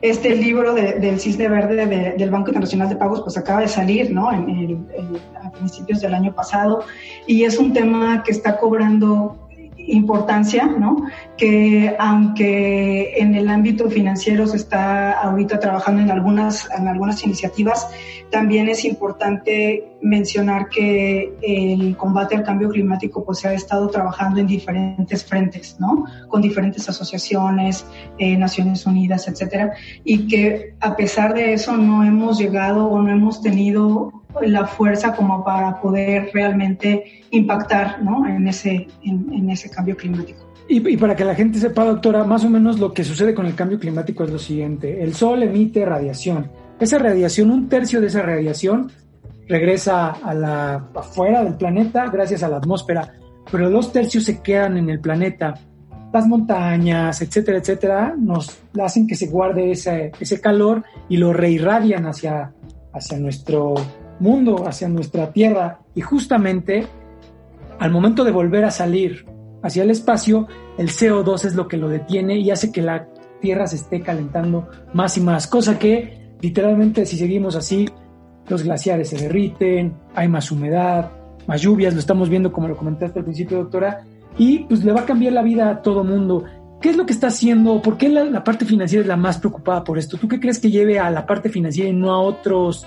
[0.02, 4.30] este libro del Cisne Verde del Banco Internacional de Pagos, pues acaba de salir, ¿no?
[4.30, 6.84] a principios del año pasado.
[7.28, 9.44] Y es un tema que está cobrando
[9.88, 11.06] importancia, ¿no?
[11.38, 17.88] Que aunque en el ámbito financiero se está ahorita trabajando en algunas, en algunas iniciativas,
[18.30, 24.39] también es importante mencionar que el combate al cambio climático pues se ha estado trabajando
[24.39, 26.06] en diferentes frentes, ¿no?
[26.28, 27.86] Con diferentes asociaciones,
[28.17, 33.12] eh, Naciones Unidas, etcétera, y que a pesar de eso no hemos llegado o no
[33.12, 40.45] hemos tenido la fuerza como para poder realmente impactar en, ese, en, ese cambio climático.
[40.67, 43.45] Y, y, para que la gente sepa, doctora, más o menos lo que sucede con
[43.45, 45.04] el cambio climático es lo siguiente.
[45.04, 46.50] El Sol emite radiación.
[46.80, 48.91] Esa radiación, un tercio de esa radiación
[49.48, 53.13] regresa a la, afuera del planeta gracias a la atmósfera,
[53.52, 55.54] pero dos tercios se quedan en el planeta.
[56.12, 62.06] Las montañas, etcétera, etcétera, nos hacen que se guarde ese, ese calor y lo reirradian
[62.06, 62.54] hacia,
[62.93, 63.76] hacia nuestro
[64.19, 65.80] mundo, hacia nuestra Tierra.
[65.93, 66.88] Y justamente
[67.80, 69.25] al momento de volver a salir
[69.63, 70.47] hacia el espacio,
[70.78, 73.08] el CO2 es lo que lo detiene y hace que la
[73.41, 77.88] Tierra se esté calentando más y más, cosa que literalmente si seguimos así,
[78.47, 81.12] los glaciares se derriten, hay más humedad,
[81.47, 84.04] más lluvias, lo estamos viendo como lo comentaste al principio, doctora,
[84.38, 86.43] y pues le va a cambiar la vida a todo mundo.
[86.82, 87.82] ¿Qué es lo que está haciendo?
[87.82, 90.17] ¿Por qué la, la parte financiera es la más preocupada por esto?
[90.17, 92.86] ¿Tú qué crees que lleve a la parte financiera y no a otros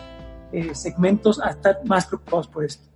[0.52, 2.88] eh, segmentos a estar más preocupados por esto?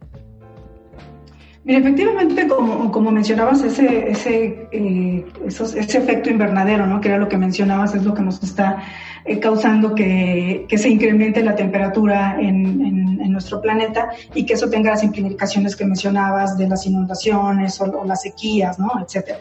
[1.64, 7.00] Mira, efectivamente, como, como mencionabas, ese, ese, eh, ese efecto invernadero, ¿no?
[7.00, 8.82] que era lo que mencionabas, es lo que nos está
[9.24, 14.68] eh, causando que, que, se incremente la temperatura en, en, nuestro planeta y que eso
[14.68, 18.90] tenga las implicaciones que mencionabas de las inundaciones o, o las sequías, ¿no?
[19.02, 19.38] etcétera.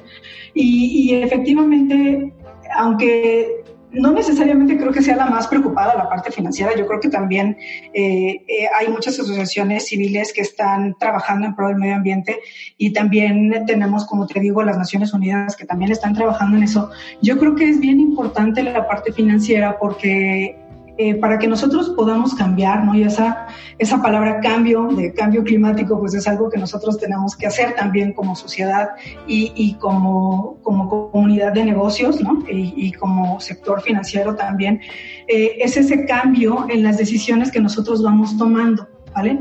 [0.53, 2.31] Y, y efectivamente,
[2.73, 6.75] aunque no necesariamente creo que sea la más preocupada la parte financiera.
[6.75, 7.57] Yo creo que también
[7.93, 12.39] eh, eh, hay muchas asociaciones civiles que están trabajando en pro del medio ambiente
[12.77, 16.89] y también tenemos, como te digo, las Naciones Unidas que también están trabajando en eso.
[17.21, 20.60] Yo creo que es bien importante la parte financiera porque
[20.97, 22.93] eh, para que nosotros podamos cambiar, ¿no?
[22.93, 23.47] Y esa,
[23.79, 28.13] esa palabra cambio, de cambio climático, pues es algo que nosotros tenemos que hacer también
[28.13, 28.89] como sociedad
[29.25, 32.43] y, y como, como comunidad de negocios, ¿no?
[32.49, 34.81] Y, y como sector financiero también.
[35.27, 39.39] Eh, es ese cambio en las decisiones que nosotros vamos tomando, ¿vale?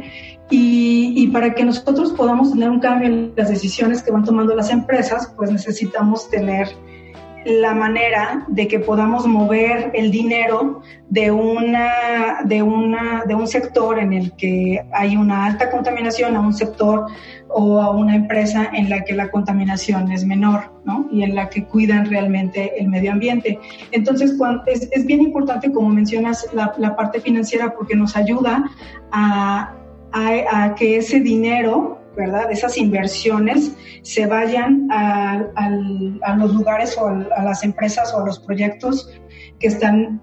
[0.51, 4.55] Y, y, para que nosotros podamos tener un cambio en las decisiones que van tomando
[4.55, 6.69] las empresas, pues necesitamos tener
[7.45, 13.99] la manera de que podamos mover el dinero de una de una de un sector
[13.99, 17.07] en el que hay una alta contaminación a un sector
[17.49, 21.09] o a una empresa en la que la contaminación es menor, ¿no?
[21.11, 23.59] Y en la que cuidan realmente el medio ambiente.
[23.91, 24.35] Entonces,
[24.67, 28.65] es, es bien importante, como mencionas, la, la parte financiera porque nos ayuda
[29.11, 29.75] a,
[30.13, 32.51] a, a que ese dinero ¿verdad?
[32.51, 38.39] Esas inversiones se vayan a, a los lugares o a, las empresas o a los
[38.39, 39.11] proyectos
[39.59, 40.21] que están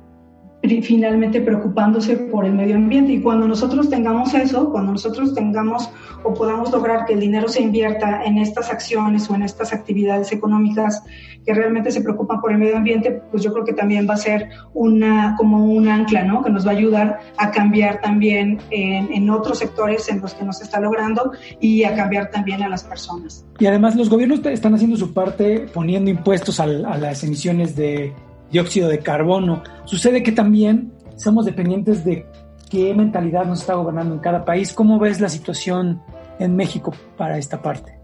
[0.61, 3.13] finalmente preocupándose por el medio ambiente.
[3.13, 5.89] Y cuando nosotros tengamos eso, cuando nosotros tengamos
[6.23, 10.31] o podamos lograr que el dinero se invierta en estas acciones o en estas actividades
[10.31, 11.03] económicas
[11.45, 14.17] que realmente se preocupan por el medio ambiente, pues yo creo que también va a
[14.17, 16.43] ser una como un ancla, ¿no?
[16.43, 20.43] Que nos va a ayudar a cambiar también en, en otros sectores en los que
[20.43, 23.45] nos está logrando y a cambiar también a las personas.
[23.59, 28.13] Y además los gobiernos están haciendo su parte poniendo impuestos a, a las emisiones de
[28.51, 29.63] dióxido de carbono.
[29.85, 32.25] Sucede que también somos dependientes de
[32.69, 34.73] qué mentalidad nos está gobernando en cada país.
[34.73, 36.01] ¿Cómo ves la situación
[36.39, 37.97] en México para esta parte?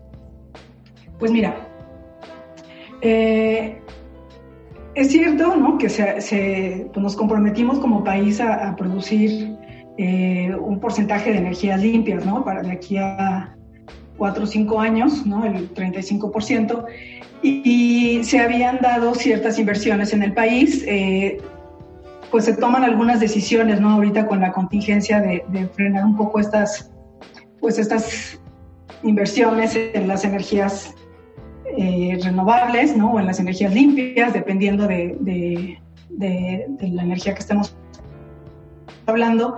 [1.20, 1.56] Pues mira,
[3.02, 3.82] eh,
[4.96, 5.78] es cierto ¿no?
[5.78, 9.58] que se, pues nos comprometimos como país a, producir
[9.98, 12.44] eh, un porcentaje de energías limpias ¿no?
[12.44, 13.56] para de aquí a
[14.18, 15.46] cuatro o cinco años, ¿no?
[15.46, 16.86] el 35%,
[17.44, 20.84] y, se habían dado ciertas inversiones en el país.
[20.88, 21.42] Eh,
[22.32, 23.92] pues se toman algunas decisiones, ¿no?
[23.92, 26.92] Ahorita con la contingencia de, frenar un poco estas,
[27.60, 28.40] pues estas
[29.04, 30.96] inversiones en las energías
[31.78, 33.12] eh, renovables, ¿no?
[33.14, 35.78] O en las energías limpias, dependiendo de, de,
[36.10, 37.76] de, la energía que estemos
[39.06, 39.58] hablando.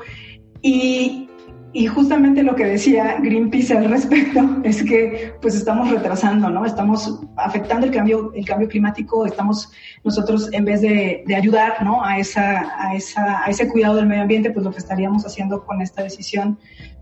[0.62, 1.30] Y,
[1.78, 6.66] y justamente lo que decía Greenpeace al respecto es que pues estamos retrasando, ¿no?
[6.66, 9.70] Estamos afectando el cambio, el cambio climático, estamos
[10.06, 12.02] nosotros en vez de, ayudar, ¿no?
[12.02, 15.66] A, esa, a, esa, a ese cuidado del medio ambiente, pues lo que estaríamos haciendo
[15.66, 16.58] con esta decisión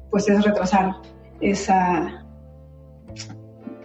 [0.10, 0.96] pues es retrasar
[1.40, 2.23] esa,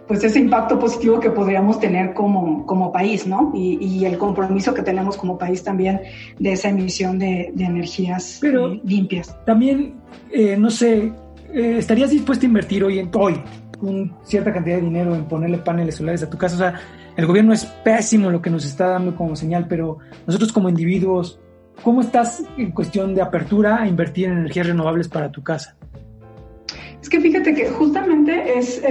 [0.09, 3.51] pues ese impacto positivo que podríamos tener como, como país, ¿no?
[3.53, 6.01] Y, el compromiso que tenemos como país también
[6.39, 9.37] de esa emisión de, energías Pero eh, limpias.
[9.45, 9.93] También,
[10.31, 11.13] eh, no sé,
[11.53, 13.39] eh, ¿estarías dispuesto a invertir hoy en hoy
[13.81, 16.55] una cierta cantidad de dinero en ponerle paneles solares a tu casa?
[16.55, 16.81] O sea,
[17.15, 21.39] el gobierno es pésimo lo que nos está dando como señal, pero nosotros como individuos,
[21.83, 25.77] ¿cómo estás en cuestión de apertura a invertir en energías renovables para tu casa?
[26.99, 28.81] Es que fíjate que justamente es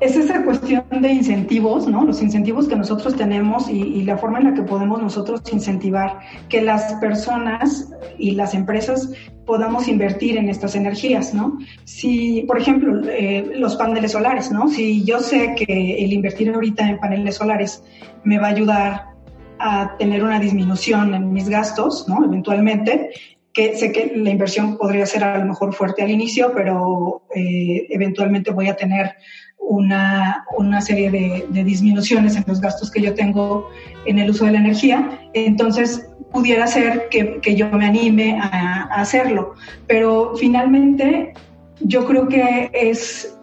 [0.00, 2.04] es esa cuestión de incentivos, ¿no?
[2.04, 6.60] Los incentivos que nosotros tenemos y, la forma en la que podemos nosotros incentivar que
[6.60, 9.10] las personas y las empresas
[9.46, 11.58] podamos invertir en estas energías, ¿no?
[11.84, 14.68] Si, por ejemplo, eh, los paneles solares, ¿no?
[14.68, 17.82] Si yo sé que el invertir ahorita en paneles solares
[18.24, 19.06] me va a ayudar
[19.58, 22.22] a tener una disminución en mis gastos, ¿no?
[22.24, 23.10] Eventualmente,
[23.52, 27.86] que sé que la inversión podría ser a lo mejor fuerte al inicio, pero eh,
[27.88, 29.14] eventualmente voy a tener
[29.68, 33.68] una, una serie de, disminuciones en los gastos que yo tengo
[34.06, 38.84] en el uso de la energía, entonces pudiera ser que, que yo me anime a,
[38.84, 39.54] a, hacerlo.
[39.86, 41.34] Pero finalmente
[41.80, 43.36] yo creo que es,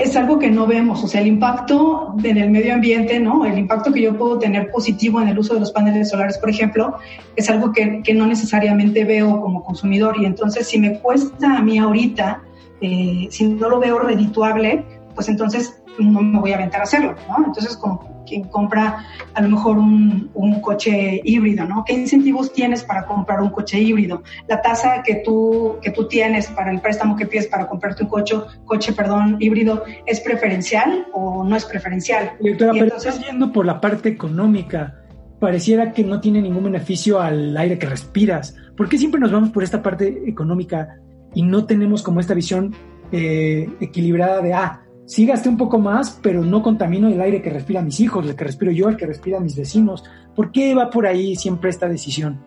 [0.00, 3.44] es algo que no vemos, o sea, el impacto en el medio ambiente, ¿no?
[3.44, 6.50] El impacto que yo puedo tener positivo en el uso de los paneles solares, por
[6.50, 6.96] ejemplo,
[7.34, 11.62] es algo que, que no necesariamente veo como consumidor y entonces si me cuesta a
[11.62, 12.42] mí ahorita,
[12.80, 17.14] eh, si no lo veo redituable, pues entonces no me voy a aventar a hacerlo,
[17.28, 17.44] ¿no?
[17.44, 19.04] Entonces, como quien compra
[19.34, 21.84] a lo mejor un, un, coche híbrido, ¿no?
[21.84, 24.22] ¿Qué incentivos tienes para comprar un coche híbrido?
[24.48, 28.08] La tasa que tú, que tú tienes para el préstamo que pides para comprarte un
[28.08, 32.32] coche, coche perdón, híbrido, ¿es preferencial o no es preferencial?
[32.40, 35.02] Doctora, pero entonces, estás yendo por la parte económica.
[35.38, 38.56] Pareciera que no tiene ningún beneficio al aire que respiras.
[38.74, 40.96] ¿Por qué siempre nos vamos por esta parte económica
[41.34, 42.74] y no tenemos como esta visión
[43.12, 47.50] eh, equilibrada de, ah, sí gasté un poco más, pero no contamino el aire que
[47.50, 50.04] respiran mis hijos, el que respiro yo, el que respiran mis vecinos.
[50.36, 52.40] ¿Por qué va por ahí siempre esta decisión?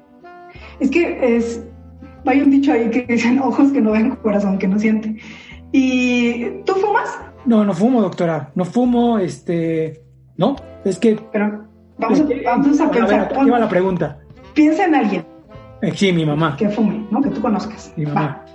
[0.79, 1.61] Es que es,
[2.25, 5.17] hay un dicho ahí que dicen ojos que no ven, corazón que no siente.
[5.73, 7.09] ¿Y tú fumas?
[7.45, 8.51] No, no fumo, doctora.
[8.55, 10.01] No fumo, este,
[10.37, 11.19] no, es que...
[11.33, 13.27] Pero vamos, a, vamos a pensar.
[13.43, 14.19] ¿Qué va la pregunta?
[14.53, 15.25] Piensa en alguien.
[15.81, 16.55] Eh, sí, mi mamá.
[16.55, 17.21] Que fume, ¿no?
[17.21, 17.93] Que tú conozcas.
[17.97, 18.45] Mi mamá.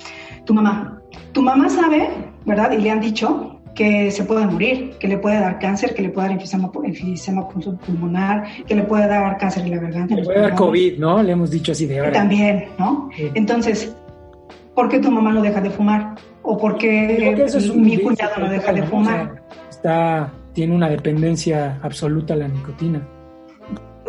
[0.46, 0.98] Tu mamá.
[1.32, 2.08] Tu mamá sabe,
[2.46, 2.72] ¿verdad?
[2.72, 6.10] Y le han dicho que se puede morir, que le puede dar cáncer, que le
[6.10, 10.14] puede dar enfisema, enfisema pulmonar, que le puede dar cáncer en la garganta.
[10.14, 11.22] Le puede dar COVID, ¿no?
[11.22, 12.12] Le hemos dicho así de ahora.
[12.12, 13.08] También, ¿no?
[13.34, 13.94] Entonces,
[14.74, 16.14] ¿por qué tu mamá no deja de fumar?
[16.42, 17.36] ¿O por qué
[17.74, 19.42] mi cuñado no deja de fumar?
[19.78, 23.06] está, tiene una dependencia absoluta a la nicotina.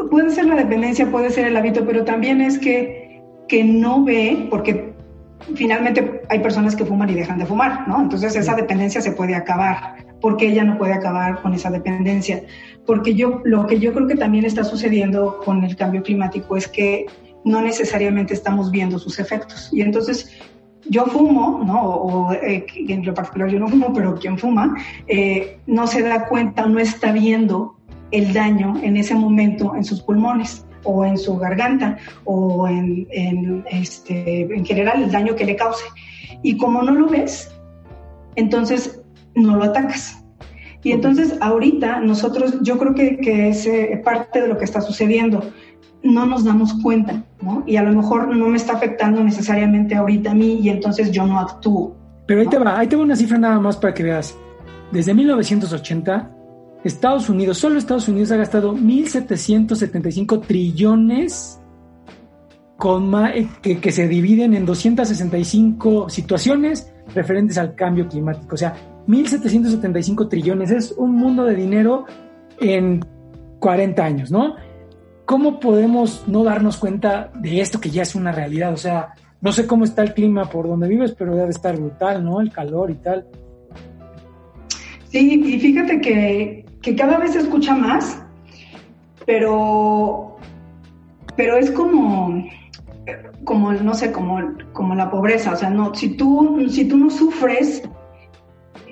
[0.09, 4.47] Puede ser la dependencia, puede ser el hábito, pero también es que, que no ve,
[4.49, 4.93] porque
[5.55, 8.01] finalmente hay personas que fuman y dejan de fumar, ¿no?
[8.01, 10.07] Entonces esa dependencia se puede acabar.
[10.21, 12.43] porque ella no puede acabar con esa dependencia?
[12.85, 16.67] Porque yo, lo que yo creo que también está sucediendo con el cambio climático es
[16.67, 17.05] que
[17.45, 19.69] no necesariamente estamos viendo sus efectos.
[19.71, 20.37] Y entonces
[20.89, 21.81] yo fumo, ¿no?
[21.81, 24.75] O, eh, en lo particular yo no fumo, pero quien fuma
[25.07, 27.75] eh, no se da cuenta, no está viendo
[28.11, 33.07] el daño en ese momento en sus pulmones o en su garganta o en,
[33.69, 35.85] este, en general el daño que le cause.
[36.41, 37.51] Y como no lo ves,
[38.35, 39.01] entonces
[39.35, 40.23] no lo atacas.
[40.83, 44.81] Y entonces ahorita nosotros, yo creo que, que es eh, parte de lo que está
[44.81, 45.43] sucediendo.
[46.01, 47.63] No nos damos cuenta, ¿no?
[47.67, 51.25] Y a lo mejor no me está afectando necesariamente ahorita a mí y entonces yo
[51.25, 51.97] no actúo.
[52.25, 54.37] Pero ahí te va, ahí te va una cifra nada más para que veas.
[54.93, 56.38] Desde 1980
[56.83, 61.59] Estados Unidos, solo Estados Unidos ha gastado 1.775 trillones
[62.81, 68.55] eh, que, que, se dividen en 265 situaciones referentes al cambio climático.
[68.55, 68.73] O sea,
[69.07, 72.05] 1.775 trillones es un mundo de dinero
[72.61, 73.05] en
[73.59, 74.55] 40 años, ¿no?
[75.25, 78.71] ¿Cómo podemos no darnos cuenta de esto que ya es una realidad?
[78.71, 82.23] O sea, no sé cómo está el clima por donde vives, pero debe estar brutal,
[82.23, 82.39] ¿no?
[82.39, 83.27] El calor y tal.
[85.09, 88.21] Sí, y fíjate que que cada vez se escucha más,
[89.25, 90.37] pero,
[91.35, 92.43] pero es como,
[93.43, 97.09] como, no sé, como, como la pobreza, o sea, no, si tú, si tú no
[97.09, 97.83] sufres,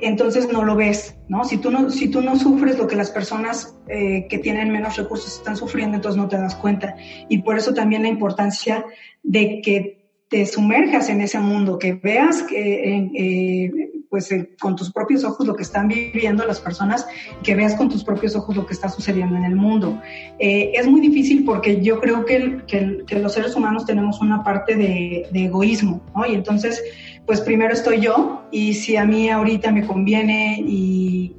[0.01, 1.43] entonces no lo ves, ¿no?
[1.43, 4.95] Si tú no, si tú no sufres lo que las personas eh, que tienen menos
[4.95, 6.95] recursos están sufriendo, entonces no te das cuenta.
[7.29, 8.85] Y por eso también la importancia
[9.23, 9.97] de que
[10.29, 15.45] te sumerjas en ese mundo, que veas que, eh, pues, eh, con tus propios ojos
[15.47, 17.07] lo que están viviendo las personas,
[17.43, 20.01] que veas con tus propios ojos lo que está sucediendo en el mundo.
[20.39, 24.75] Eh, es muy difícil porque yo creo que, que, los seres humanos tenemos una parte
[24.75, 26.25] de, egoísmo, ¿no?
[26.25, 26.83] Y entonces,
[27.25, 31.35] pues primero estoy yo y si a mí ahorita me conviene y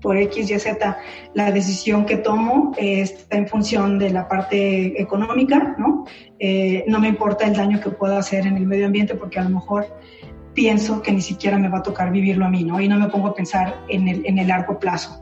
[0.00, 0.98] por X, Y, Z,
[1.34, 6.04] la decisión que tomo está en función de la parte económica, ¿no?
[6.38, 9.44] Eh, no me importa el daño que pueda hacer en el medio ambiente porque a
[9.44, 9.86] lo mejor
[10.58, 12.80] pienso que ni siquiera me va a tocar vivirlo a mí, ¿no?
[12.80, 15.20] Y no me pongo a pensar en el, en el largo plazo.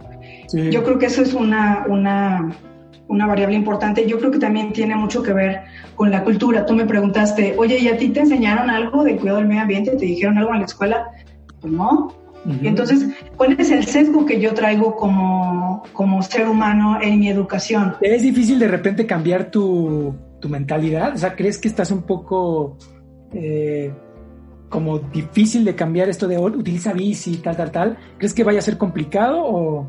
[0.51, 2.57] Yo creo que eso es una, una,
[3.07, 4.07] una variable importante.
[4.07, 6.65] Yo creo que también tiene mucho que ver con la cultura.
[6.65, 9.91] Tú me preguntaste, oye, ¿y a ti te enseñaron algo de cuidado del medio ambiente?
[9.91, 11.11] ¿Te dijeron algo en la escuela?
[11.61, 12.15] Pues no,
[12.63, 17.97] entonces, ¿cuál es el sesgo que yo traigo como, como ser humano en mi educación?
[18.01, 21.13] ¿Es difícil de repente cambiar tu, tu mentalidad?
[21.15, 22.79] O sea, ¿crees que estás un poco
[23.35, 23.93] eh,
[24.69, 27.99] como difícil de cambiar esto de oh, utiliza bici, tal, tal, tal?
[28.19, 29.87] ¿Crees que vaya a ser complicado o,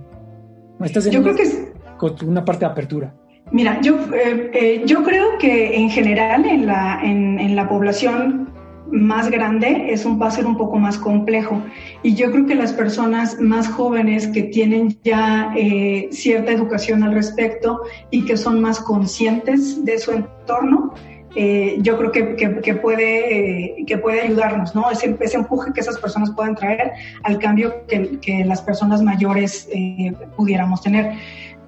[0.84, 3.14] estás en yo una, creo que con una parte de apertura?
[3.52, 8.48] Mira, yo, eh, eh, yo creo que en general en la, en, en la población
[8.92, 11.62] más grande es un, va a ser un poco más complejo.
[12.04, 17.14] Y yo creo que las personas más jóvenes que tienen ya eh, cierta educación al
[17.14, 20.94] respecto y que son más conscientes de su entorno,
[21.36, 24.90] eh, yo creo que, que, puede, que puede ayudarnos, ¿no?
[24.90, 29.68] Ese, ese, empuje que esas personas pueden traer al cambio que, que las personas mayores
[29.72, 31.14] eh, pudiéramos tener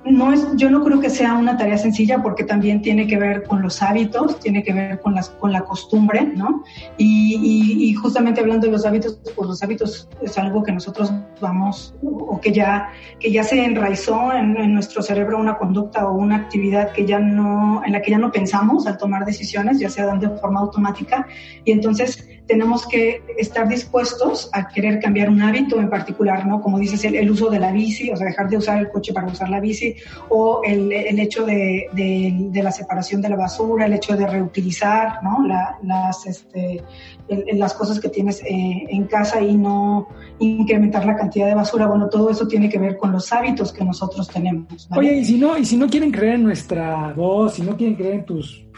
[0.05, 3.43] no es, yo no creo que sea una tarea sencilla porque también tiene que ver
[3.43, 6.63] con los hábitos, tiene que ver con, las, con la costumbre, ¿no?
[6.97, 12.39] Y, justamente hablando de los hábitos, pues los hábitos es algo que nosotros vamos, o
[12.39, 16.91] que ya, que ya se enraizó en, en, nuestro cerebro una conducta o una actividad
[16.93, 20.29] que ya no, en la que ya no pensamos al tomar decisiones, ya sea de
[20.29, 21.27] forma automática,
[21.65, 26.61] y entonces tenemos que estar dispuestos a querer cambiar un hábito en particular, ¿no?
[26.61, 29.27] Como dices, el, uso de la bici, o sea, dejar de usar el coche para
[29.27, 29.95] usar la bici,
[30.29, 35.23] o el, el hecho de, de, la separación de la basura, el hecho de reutilizar,
[35.23, 35.45] ¿no?
[35.83, 36.83] las, este,
[37.53, 40.07] las cosas que tienes eh, en casa y no
[40.39, 41.85] incrementar la cantidad de basura.
[41.85, 44.89] Bueno, todo eso tiene que ver con los hábitos que nosotros tenemos.
[44.97, 47.95] Oye, y si no, y si no quieren creer en nuestra voz, si no quieren
[47.95, 48.68] creer en tus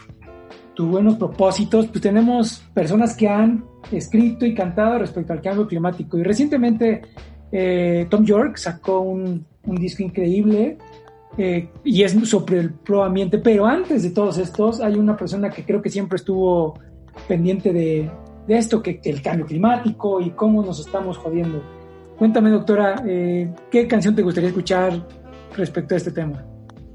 [0.74, 6.18] tus buenos propósitos, pues tenemos personas que han escrito y cantado respecto al cambio climático.
[6.18, 7.02] Y recientemente
[7.50, 10.76] eh, Tom York sacó un, disco increíble
[11.38, 15.50] eh, y es sobre el pro ambiente, pero antes de todos estos hay una persona
[15.50, 16.74] que creo que siempre estuvo
[17.28, 18.10] pendiente de,
[18.48, 21.62] esto, que, el cambio climático y cómo nos estamos jodiendo.
[22.18, 25.06] Cuéntame, doctora, eh, ¿qué canción te gustaría escuchar
[25.56, 26.44] respecto a este tema?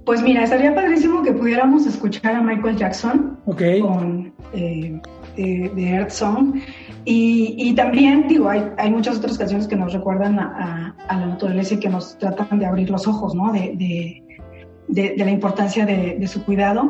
[0.07, 5.01] Pues mira, estaría padrísimo que pudiéramos escuchar a Michael Jackson con eh,
[5.35, 6.61] eh, The Earth Song.
[7.03, 11.79] Y, también, digo, hay, hay, muchas otras canciones que nos recuerdan a, la naturaleza y
[11.79, 13.51] que nos tratan de abrir los ojos, ¿no?
[13.51, 13.73] De,
[14.87, 16.87] de, de, la importancia de, su cuidado.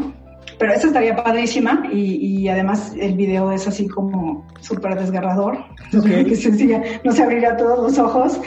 [0.59, 5.57] Pero esta estaría padrísima y, y, además el video es así como súper desgarrador.
[5.91, 8.39] Que sencilla, no se abrirá todos los ojos.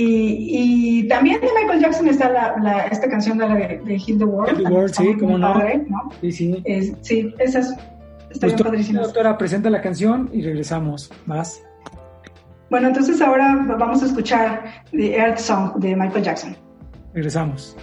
[0.00, 3.98] Y, y, también de Michael Jackson está la, la, esta canción de, la de, de
[3.98, 4.56] Heal the World.
[4.56, 5.54] Heal the World, sí, como no.
[5.54, 6.12] ¿no?
[6.20, 6.62] Sí, sí.
[6.64, 7.74] Es, sí, esa es,
[8.30, 9.00] está bien padrísima.
[9.00, 11.10] Doctora, presenta la canción y regresamos.
[11.26, 11.60] Más.
[12.70, 16.56] Bueno, entonces ahora vamos a escuchar The Earth Song de Michael Jackson.
[17.12, 17.76] Regresamos.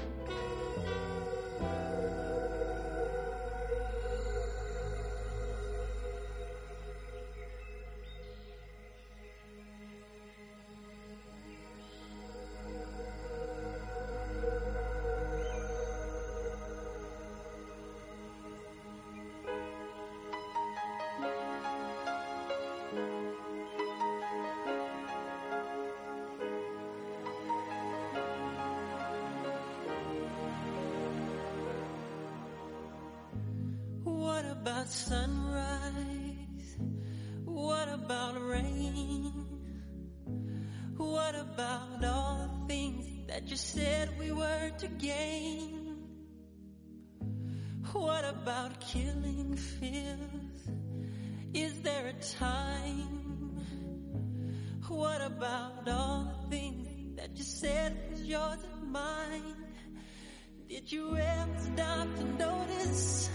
[60.69, 63.29] Did you ever stop to notice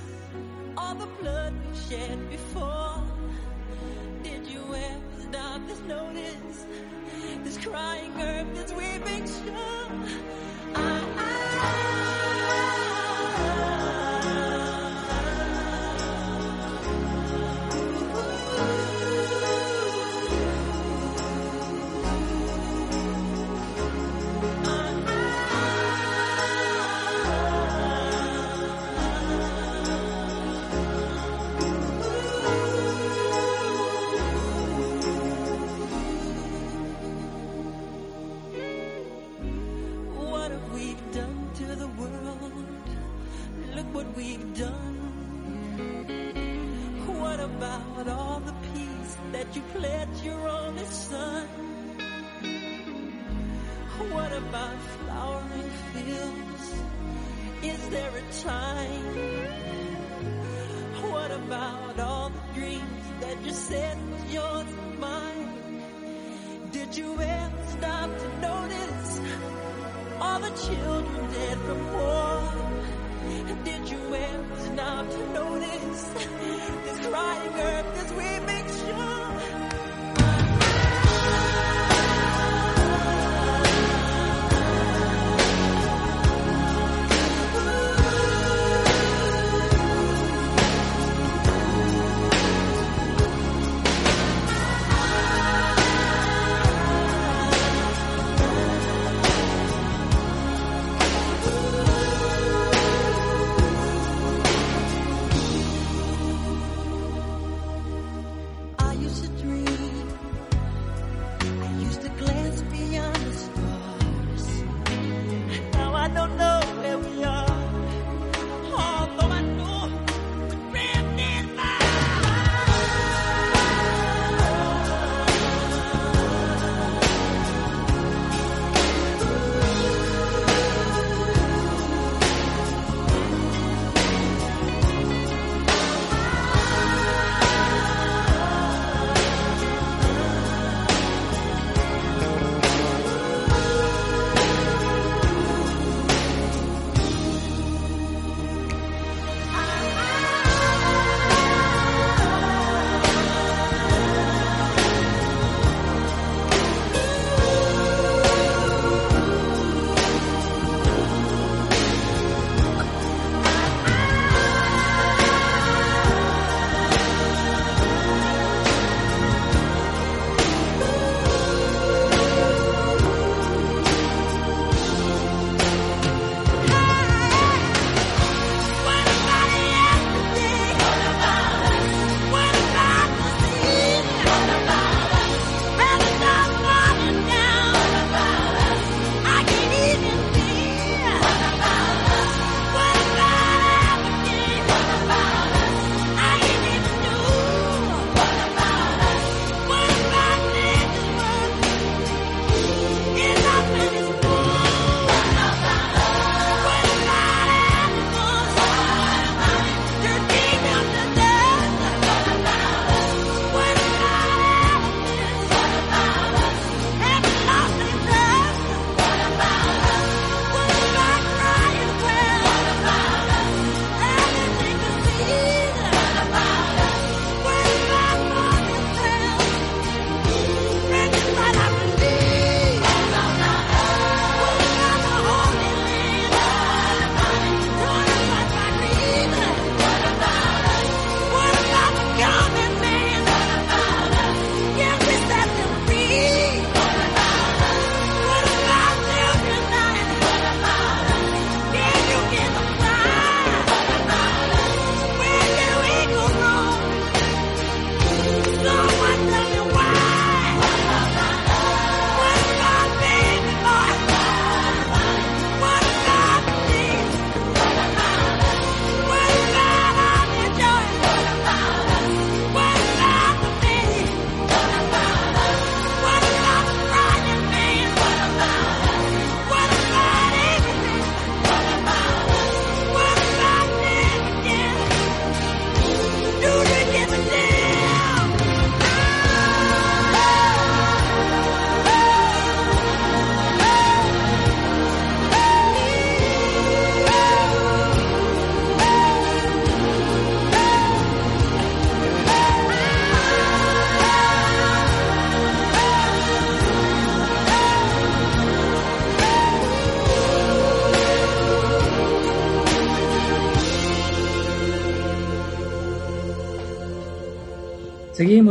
[0.76, 3.02] all the blood we shed before?
[4.22, 6.66] Did you ever stop to notice
[7.44, 9.90] this crying earth, this weeping shore?
[10.74, 11.29] I, I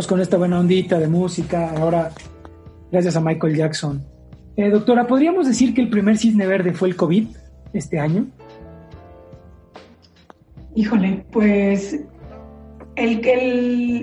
[0.07, 2.11] con esta buena ondita de música, ahora
[2.91, 4.03] gracias a Michael Jackson.
[4.55, 7.27] Eh, doctora, ¿podríamos decir que el primer cisne verde fue el COVID
[7.73, 8.27] este año?
[10.75, 11.99] Híjole, pues
[12.95, 13.25] el,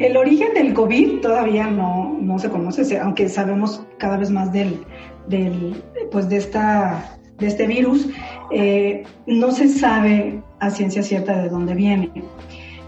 [0.03, 4.85] el, origen del COVID todavía no, no se conoce, aunque sabemos cada vez más del,
[5.29, 8.09] del pues de esta de este virus,
[8.51, 12.11] eh, no se sabe a ciencia cierta de dónde viene.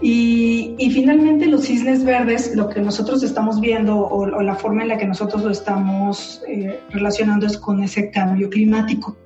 [0.01, 4.97] Y, finalmente los cisnes verdes, lo que nosotros estamos viendo o, la forma en la
[4.97, 9.17] que nosotros lo estamos eh, relacionando es con ese cambio climático.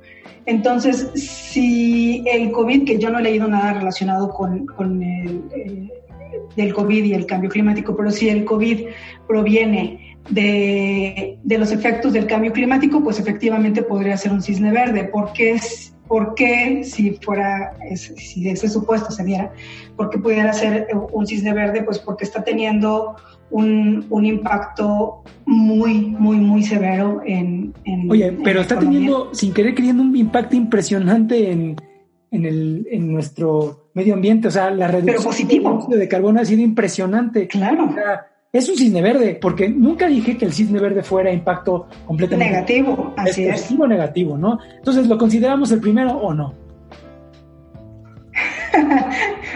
[0.45, 4.65] Entonces, si el COVID, que yo no he leído nada relacionado con,
[5.03, 5.41] el,
[6.55, 8.88] eh, COVID y el cambio climático, pero si el COVID
[9.28, 15.51] proviene de, los efectos del cambio climático, pues efectivamente podría ser un cisne verde, porque
[15.51, 19.51] es ¿Por qué, si fuera, si ese supuesto se diera,
[19.95, 21.84] por qué pudiera ser un cisne verde?
[21.84, 23.16] Pues porque está teniendo
[23.49, 27.74] un, un impacto muy, muy, muy severo en.
[27.86, 28.99] en Oye, pero en está economía.
[28.99, 31.76] teniendo, sin querer queriendo, un impacto impresionante en,
[32.32, 34.47] en, el, en nuestro medio ambiente.
[34.47, 35.88] O sea, la reducción positivo.
[35.89, 37.47] de carbono ha sido impresionante.
[37.47, 37.86] Claro.
[37.89, 41.88] O sea, es un cisne verde, porque nunca dije que el cisne verde fuera impacto
[42.06, 43.12] completamente negativo.
[43.18, 44.60] Así es positivo o negativo, ¿no?
[44.78, 46.54] Entonces, ¿lo consideramos el primero o no?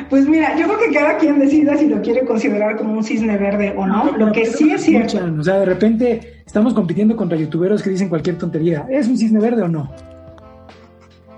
[0.09, 3.37] pues mira, yo creo que cada quien decida si lo quiere considerar como un cisne
[3.37, 4.05] verde o no.
[4.05, 5.19] no lo que sí es cierto.
[5.39, 8.87] O sea, de repente estamos compitiendo contra youtuberos que dicen cualquier tontería.
[8.89, 9.91] ¿Es un cisne verde o no?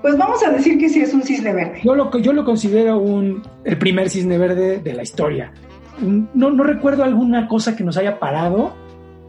[0.01, 1.81] Pues vamos a decir que sí es un cisne verde.
[1.83, 5.51] Yo lo, yo lo considero un, el primer cisne verde de la historia
[6.01, 8.73] no, no recuerdo alguna cosa que nos haya parado,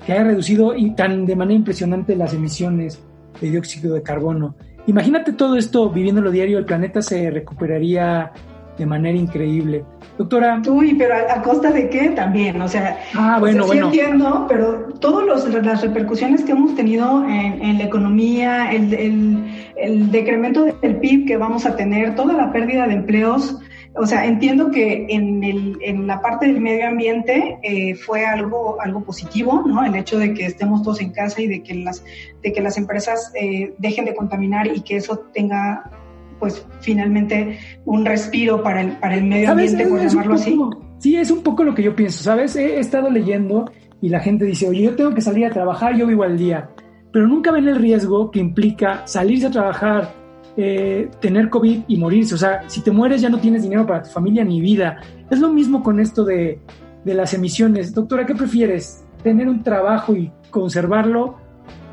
[0.04, 3.02] que haya reducido y tan de manera impresionante las emisiones
[3.40, 4.54] de dióxido de carbono.
[4.86, 8.32] Imagínate todo esto viviendo lo diario, el planeta se recuperaría
[8.78, 9.84] de manera increíble.
[10.16, 10.60] Doctora.
[10.68, 13.80] Uy, pero a, a costa de qué también, o sea, ah, bueno, o sea, sí
[13.80, 13.86] bueno.
[13.86, 19.44] entiendo, pero todas las repercusiones que hemos tenido en, en la economía, el, el,
[19.76, 23.58] el decremento del PIB que vamos a tener, toda la pérdida de empleos,
[23.95, 28.80] o sea, entiendo que en, el, en la parte del medio ambiente eh, fue algo,
[28.80, 29.84] algo positivo, ¿no?
[29.84, 32.05] El hecho de que estemos todos en casa y de que las,
[32.43, 35.91] de que las empresas eh, dejen de contaminar y que eso tenga,
[36.38, 40.59] pues, finalmente un respiro para el, para el medio ambiente, por llamarlo así.
[40.99, 42.55] Sí, es un poco lo que yo pienso, ¿sabes?
[42.55, 45.97] He, he estado leyendo y la gente dice, oye, yo tengo que salir a trabajar,
[45.97, 46.70] yo vivo al día.
[47.12, 50.19] Pero nunca ven el riesgo que implica salirse a trabajar,
[50.62, 52.34] eh, tener COVID y morirse.
[52.34, 55.00] O sea, si te mueres ya no tienes dinero para tu familia ni vida.
[55.30, 56.61] Es lo mismo con esto de,
[57.04, 57.94] de las emisiones.
[57.94, 59.04] Doctora, ¿qué prefieres?
[59.22, 61.36] ¿Tener un trabajo y conservarlo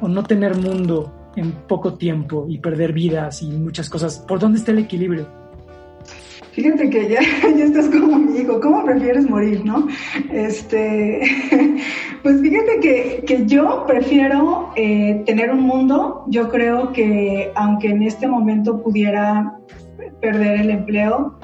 [0.01, 4.20] o no tener mundo en poco tiempo y perder vidas y muchas cosas?
[4.28, 5.28] ¿Por dónde está el equilibrio?
[6.58, 7.20] Fíjate que ya,
[7.55, 9.88] ya estás como mi hijo, ¿cómo prefieres morir, no?
[10.32, 11.22] Este,
[12.24, 18.01] pues fíjate que, que yo prefiero eh, tener un mundo, yo creo que aunque en
[18.01, 19.60] este momento pudiera
[20.20, 21.38] perder el empleo,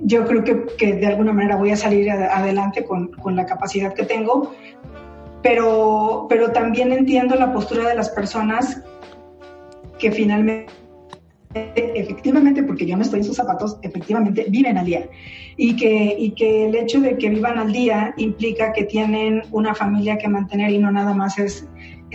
[0.00, 3.44] yo creo que, que de alguna manera voy a salir ad adelante con, con, la
[3.44, 4.54] capacidad que tengo,
[5.42, 8.82] pero, pero también entiendo la postura de las personas
[9.98, 10.85] que finalmente
[11.74, 15.08] efectivamente, porque yo no estoy en sus zapatos, efectivamente viven al día.
[15.56, 19.74] Y que, y que el hecho de que vivan al día implica que tienen una
[19.74, 21.66] familia que mantener y no nada más es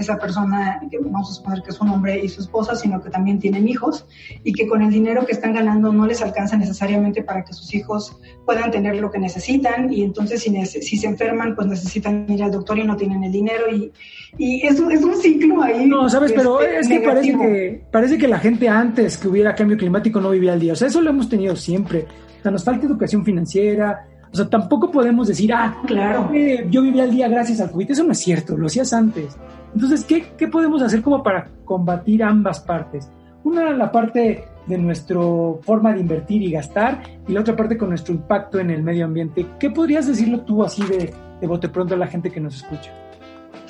[0.02, 3.10] esa persona, que vamos a suponer que es un hombre y su esposa, sino que
[3.10, 4.06] también tienen hijos
[4.44, 7.74] y que con el dinero que están ganando no les alcanza necesariamente para que sus
[7.74, 12.44] hijos puedan tener lo que necesitan y entonces si, si se enferman pues necesitan ir
[12.44, 13.92] al doctor y no tienen el dinero y,
[14.38, 15.86] y es, un, es un ciclo ahí.
[15.88, 19.78] No, sabes, pero es que parece, que parece que la gente antes que hubiera cambio
[19.78, 22.06] climático no vivía al día, o sea, eso lo hemos tenido siempre,
[22.40, 26.82] o sea, nos falta educación financiera, o sea, tampoco podemos decir, ah, claro, eh, yo
[26.82, 27.92] vivía al día gracias al COVID.
[27.92, 29.38] Eso no es cierto, lo hacías antes.
[29.74, 33.10] Entonces, ¿qué, ¿qué, podemos hacer como para combatir ambas partes?
[33.44, 35.20] Una, la parte de nuestra
[35.62, 39.06] forma de invertir y gastar, y la otra parte con nuestro impacto en el medio
[39.06, 39.46] ambiente.
[39.60, 42.92] ¿Qué podrías decirlo tú así de, de bote pronto a la gente que nos escucha?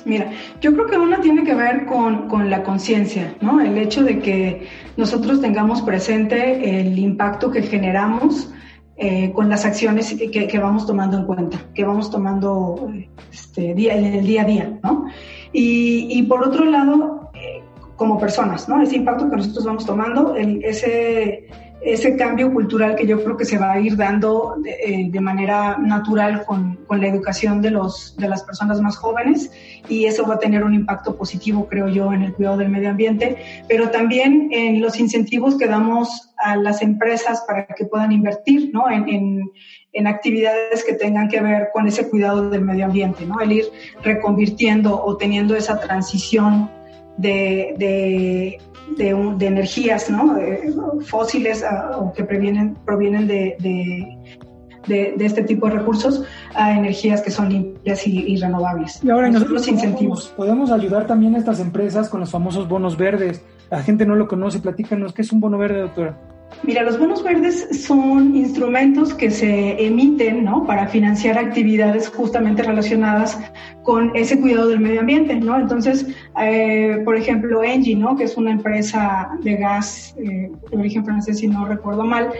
[0.04, 0.30] Mira,
[0.60, 3.60] yo creo que una tiene que ver con, con la conciencia, ¿no?
[3.60, 8.52] El hecho de que nosotros tengamos presente el impacto que generamos
[8.96, 12.90] eh, con las acciones que, que, vamos tomando en cuenta, que vamos tomando
[13.32, 15.06] este, día, el día a día, ¿no?
[15.52, 17.62] Y, y por otro lado, eh,
[17.96, 18.82] como personas, ¿no?
[18.82, 21.46] Ese impacto que nosotros vamos tomando, el, ese,
[21.84, 25.20] ese cambio cultural que yo creo que se va a ir dando de, eh, de
[25.20, 29.50] manera natural con, con, la educación de, los, de las personas más jóvenes
[29.88, 32.90] y eso va a tener un impacto positivo, creo yo, en el cuidado del medio
[32.90, 33.36] ambiente,
[33.68, 38.88] pero también en los incentivos que damos a las empresas para que puedan invertir ¿no?
[38.90, 39.50] en, en,
[39.92, 43.40] en actividades que tengan que ver con ese cuidado del medio ambiente, ¿no?
[43.40, 43.64] el ir
[44.02, 46.70] reconvirtiendo o teniendo esa transición
[47.18, 48.58] de, de
[48.96, 50.34] de, un, de, energías ¿no?
[50.34, 50.74] de,
[51.06, 56.24] fósiles uh, o que provienen, provienen de, de, este tipo de recursos
[56.54, 59.00] a energías que son limpias y, y renovables.
[59.02, 60.28] Y ahora nosotros los incentivos.
[60.36, 63.44] Podemos, podemos ayudar también a estas empresas con los famosos bonos verdes.
[63.70, 66.18] La gente no lo conoce, platícanos, ¿qué es un bono verde, doctora?
[66.64, 70.64] Mira, los bonos verdes son instrumentos que se emiten ¿no?
[70.64, 73.36] para financiar actividades justamente relacionadas
[73.82, 75.34] con ese cuidado del medio ambiente.
[75.34, 75.58] ¿no?
[75.58, 76.06] Entonces,
[76.40, 78.16] eh, por ejemplo, Engie, ¿no?
[78.16, 82.30] que es una empresa de gas de origen francés, si no recuerdo mal,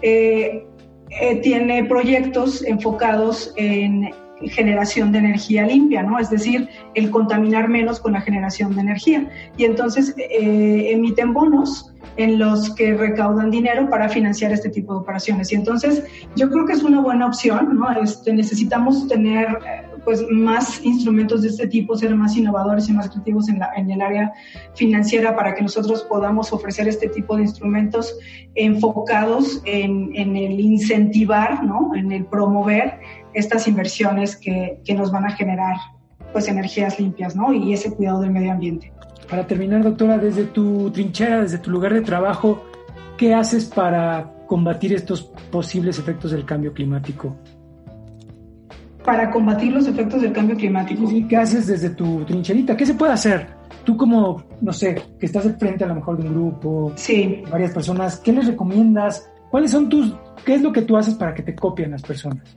[0.00, 0.64] eh,
[1.20, 4.10] eh, tiene proyectos enfocados en
[4.48, 6.18] generación de energía limpia, ¿no?
[6.18, 9.30] Es decir, el contaminar menos con la generación de energía.
[9.56, 15.00] Y entonces eh, emiten bonos en los que recaudan dinero para financiar este tipo de
[15.00, 15.52] operaciones.
[15.52, 16.04] Y entonces
[16.36, 17.90] yo creo que es una buena opción, ¿no?
[18.02, 23.08] Este, necesitamos tener eh, pues más instrumentos de este tipo, ser más innovadores y más
[23.08, 24.32] creativos en, la, en el área
[24.74, 28.14] financiera para que nosotros podamos ofrecer este tipo de instrumentos
[28.54, 31.94] enfocados en, el incentivar, ¿no?
[31.94, 32.98] En el promover
[33.32, 35.76] estas inversiones que, que nos van a generar
[36.32, 37.52] pues energías limpias, ¿no?
[37.52, 38.92] Y ese cuidado del medio ambiente.
[39.32, 42.66] Para terminar, doctora, desde tu trinchera, desde tu lugar de trabajo,
[43.16, 47.34] ¿qué haces para combatir estos posibles efectos del cambio climático?
[49.02, 51.06] Para combatir los efectos del cambio climático.
[51.06, 52.76] Sí, ¿Qué haces desde tu trincherita?
[52.76, 53.46] ¿Qué se puede hacer?
[53.84, 57.42] Tú como, no sé, que estás de frente a lo mejor de un grupo, Sí.
[57.50, 59.30] varias personas, ¿qué les recomiendas?
[59.50, 60.14] ¿Cuáles son tus,
[60.44, 62.54] qué es lo que tú haces para que te copien las personas?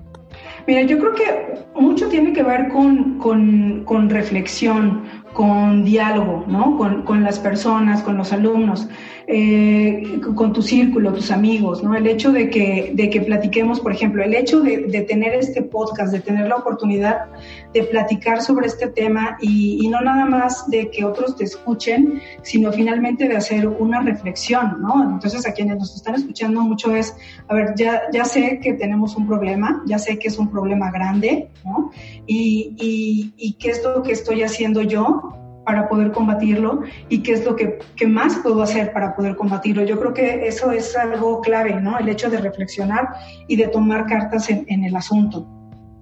[0.68, 5.04] Mira, yo creo que mucho tiene que ver con, con, con reflexión,
[5.36, 6.78] con diálogo, ¿no?
[6.78, 8.88] Con, con, las personas, con los alumnos,
[9.28, 11.96] eh, con tu círculo, tus amigos, ¿no?
[11.96, 15.64] El hecho de que, de que platiquemos, por ejemplo, el hecho de, de tener este
[15.64, 17.26] podcast, de tener la oportunidad
[17.74, 22.22] de platicar sobre este tema y, y, no nada más de que otros te escuchen,
[22.44, 25.04] sino finalmente de hacer una reflexión, ¿no?
[25.04, 27.16] Entonces a quienes nos están escuchando mucho es,
[27.48, 30.92] a ver, ya, ya sé que tenemos un problema, ya sé que es un problema
[30.92, 31.92] grande, ¿no?
[32.28, 37.34] Y, y, y qué es lo que estoy haciendo yo para poder combatirlo y qué
[37.34, 39.84] es lo que, que, más puedo hacer para poder combatirlo.
[39.84, 41.97] Yo creo que eso es algo clave, ¿no?
[41.97, 43.09] El hecho de reflexionar
[43.47, 45.47] y de tomar cartas en, en el asunto.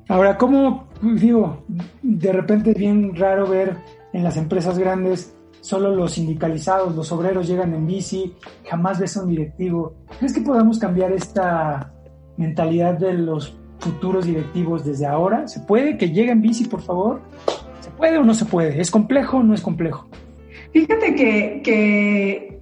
[0.09, 1.64] Ahora, ¿cómo, digo,
[2.01, 3.78] de repente es bien raro ver
[4.11, 8.36] en las empresas grandes solo los sindicalizados, los obreros llegan en bici,
[8.70, 9.95] jamás ves a un directivo?
[10.20, 11.93] ¿Crees que podamos cambiar esta
[12.36, 15.48] mentalidad de los futuros directivos desde ahora?
[15.48, 17.22] ¿Se puede que llegue en bici, por favor?
[17.82, 18.80] ¿Se puede o no se puede?
[18.80, 20.08] ¿Es complejo o no es complejo?
[20.72, 22.53] Fíjate que, que,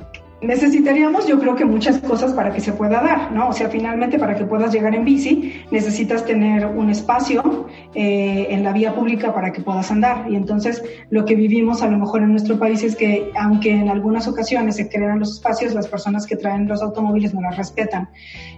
[0.41, 3.49] necesitaríamos, yo creo que muchas cosas para que se pueda dar, ¿no?
[3.49, 8.63] O sea, finalmente para que puedas llegar en bici necesitas tener un espacio eh, en
[8.63, 10.29] la vía pública para que puedas andar.
[10.29, 13.89] Y entonces lo que vivimos a lo mejor en nuestro país es que aunque en
[13.89, 18.09] algunas ocasiones se crean los espacios, las personas que traen los automóviles no las respetan.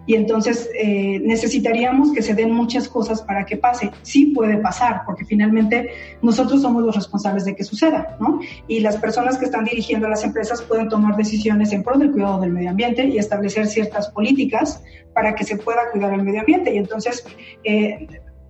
[0.05, 3.91] Y entonces eh, necesitaríamos que se den muchas cosas para que pase.
[4.03, 5.89] Sí puede pasar, porque finalmente
[6.21, 8.39] nosotros somos los responsables de que suceda, ¿no?
[8.67, 12.39] Y las personas que están dirigiendo las empresas pueden tomar decisiones en pro del cuidado
[12.39, 16.73] del medio ambiente y establecer ciertas políticas para que se pueda cuidar el medio ambiente.
[16.73, 17.25] Y entonces,
[17.63, 18.07] eh,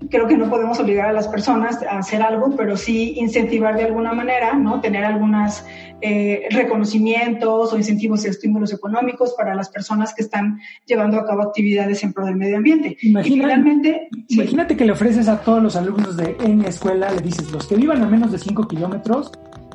[0.10, 3.84] creo que no podemos obligar a las personas a hacer algo, pero sí incentivar de
[3.84, 4.82] alguna manera, ¿no?
[4.82, 5.64] Tener algunos
[6.02, 11.44] eh, reconocimientos o incentivos y estímulos económicos para las personas que están llevando a cabo
[11.44, 12.98] actividades en pro del medio ambiente.
[13.02, 14.78] Imagina, y finalmente, imagínate sí.
[14.78, 18.02] que le ofreces a todos los alumnos de en escuela, le dices, los que vivan
[18.04, 19.32] a menos de 5 kilómetros,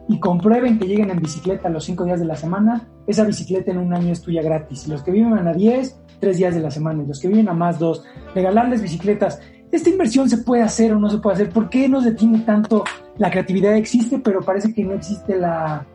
[0.09, 3.79] y comprueben que lleguen en bicicleta los cinco días de la semana, esa bicicleta en
[3.79, 4.89] un año es tuya gratis.
[4.89, 7.03] Los que viven a 10, tres días de la semana.
[7.03, 8.05] Y los que viven a más, dos.
[8.35, 9.41] Regalarles bicicletas.
[9.71, 11.51] ¿Esta inversión se puede hacer o no se puede hacer?
[11.51, 12.85] ¿Por qué nos detiene tanto?
[13.19, 15.87] La creatividad existe, pero parece que no existe la,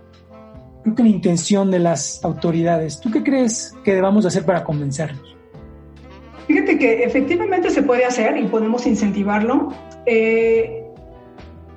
[0.83, 2.99] creo que la intención de las autoridades.
[2.99, 5.35] ¿Tú qué crees que debamos hacer para convencerlos?
[6.47, 9.69] Fíjate que efectivamente se puede hacer y podemos incentivarlo.
[10.05, 10.82] Eh,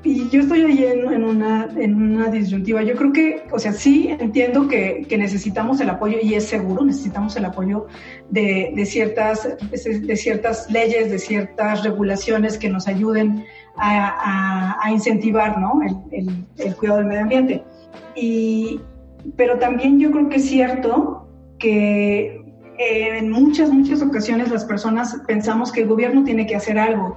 [0.07, 2.83] y yo estoy ahí en, una, en una disyuntiva.
[2.85, 6.85] Yo creo que, o sea, sí entiendo que, que necesitamos el apoyo y es seguro,
[6.85, 7.87] necesitamos el apoyo
[8.31, 13.45] de, de, ciertas, de ciertas leyes, de ciertas regulaciones que nos ayuden
[13.77, 15.81] a, a, a incentivar ¿no?
[15.83, 17.65] el, el, el, cuidado del medio ambiente.
[18.15, 18.81] Y,
[19.37, 21.29] pero también yo creo que es cierto
[21.59, 22.43] que
[22.79, 27.17] en muchas, muchas ocasiones las personas pensamos que el gobierno tiene que hacer algo.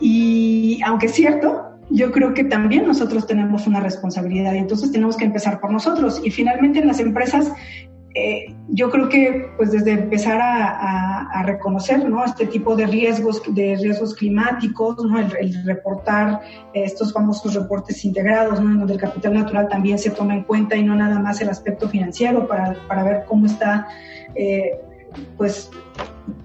[0.00, 5.16] Y aunque es cierto, yo creo que también nosotros tenemos una responsabilidad y entonces tenemos
[5.16, 6.20] que empezar por nosotros.
[6.22, 7.50] Y finalmente en las empresas,
[8.14, 12.24] eh, yo creo que pues desde empezar a, reconocer ¿no?
[12.24, 15.18] este tipo de riesgos, de riesgos climáticos, ¿no?
[15.18, 16.40] el, reportar
[16.74, 18.78] estos famosos reportes integrados, ¿no?
[18.80, 21.88] donde el capital natural también se toma en cuenta y no nada más el aspecto
[21.88, 23.88] financiero para, para ver cómo está...
[24.34, 24.80] Eh,
[25.36, 25.70] pues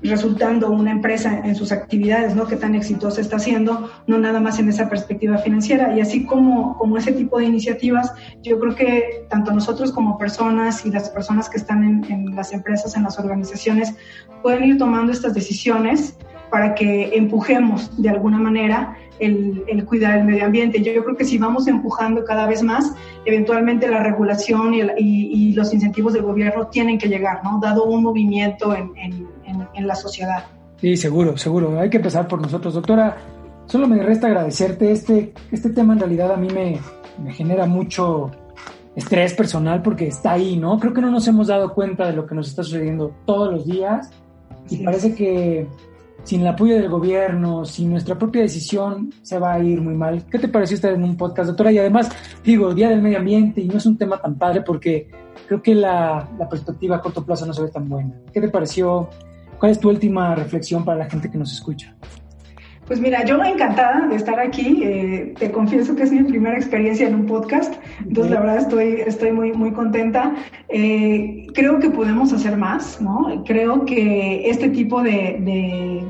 [0.03, 2.47] resultando una empresa en sus actividades, ¿no?
[2.47, 5.95] Qué tan exitosa está siendo, no nada más en esa perspectiva financiera.
[5.95, 10.85] Y así como, como ese tipo de iniciativas, yo creo que tanto nosotros como personas
[10.85, 13.95] y las personas que están en, en las empresas, en las organizaciones,
[14.41, 16.15] pueden ir tomando estas decisiones
[16.51, 20.81] para que empujemos de alguna manera el, el, cuidar el medio ambiente.
[20.81, 22.93] Yo, creo que si vamos empujando cada vez más,
[23.25, 27.59] eventualmente la regulación y, el, y, y los incentivos del gobierno tienen que llegar, ¿no?
[27.61, 29.27] Dado un movimiento en, en,
[29.73, 30.45] en, la sociedad.
[30.77, 31.79] Sí, seguro, seguro.
[31.79, 32.73] Hay que empezar por nosotros.
[32.73, 33.17] Doctora,
[33.67, 34.91] solo me resta agradecerte.
[34.91, 36.79] Este, este tema en realidad a mí me,
[37.23, 38.31] me genera mucho
[38.95, 40.79] estrés personal porque está ahí, ¿no?
[40.79, 43.65] Creo que no nos hemos dado cuenta de lo que nos está sucediendo todos los
[43.65, 44.11] días
[44.69, 44.83] y sí.
[44.83, 45.67] parece que
[46.23, 50.25] sin el apoyo del gobierno, sin nuestra propia decisión, se va a ir muy mal.
[50.29, 51.71] ¿Qué te pareció estar en un podcast, doctora?
[51.71, 52.09] Y además,
[52.43, 55.09] digo, Día del Medio Ambiente, y no es un tema tan padre porque
[55.47, 58.13] creo que la, la perspectiva a corto plazo no se ve tan buena.
[58.33, 59.09] ¿Qué te pareció?
[59.59, 61.95] ¿Cuál es tu última reflexión para la gente que nos escucha?
[62.87, 64.81] Pues mira, yo encantada de estar aquí.
[64.83, 67.75] Eh, te confieso que es mi primera experiencia en un podcast,
[68.05, 70.33] entonces la verdad estoy, estoy muy, muy contenta.
[70.67, 73.43] Eh, creo que podemos hacer más, ¿no?
[73.45, 76.03] Creo que este tipo de, de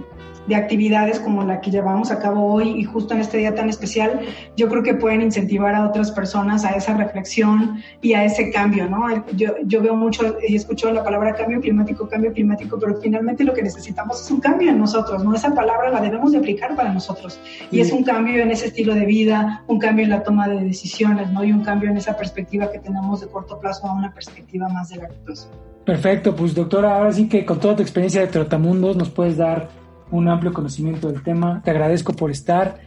[0.48, 3.70] de actividades como la que llevamos a cabo hoy y justo en este día tan
[3.70, 4.22] especial,
[4.58, 8.90] yo creo que pueden incentivar a otras personas a esa reflexión y a ese cambio,
[8.90, 9.08] ¿no?
[9.34, 13.54] Yo, yo veo mucho y escucho la palabra cambio climático, cambio climático, pero finalmente lo
[13.54, 15.34] que necesitamos es un cambio en nosotros, ¿no?
[15.36, 17.40] Esa palabra la debemos de aplicar para nosotros
[17.70, 17.82] y sí.
[17.82, 21.32] es un cambio en ese estilo de vida, un cambio en la toma de decisiones,
[21.32, 21.44] ¿no?
[21.44, 24.90] Y un cambio en esa perspectiva que tenemos de corto plazo a una perspectiva más
[24.90, 25.50] de largo plazo.
[25.86, 29.81] Perfecto, pues doctora, ahora sí que con toda tu experiencia de Trotamundos nos puedes dar
[30.12, 31.62] un amplio conocimiento del tema.
[31.64, 32.80] Te agradezco por estar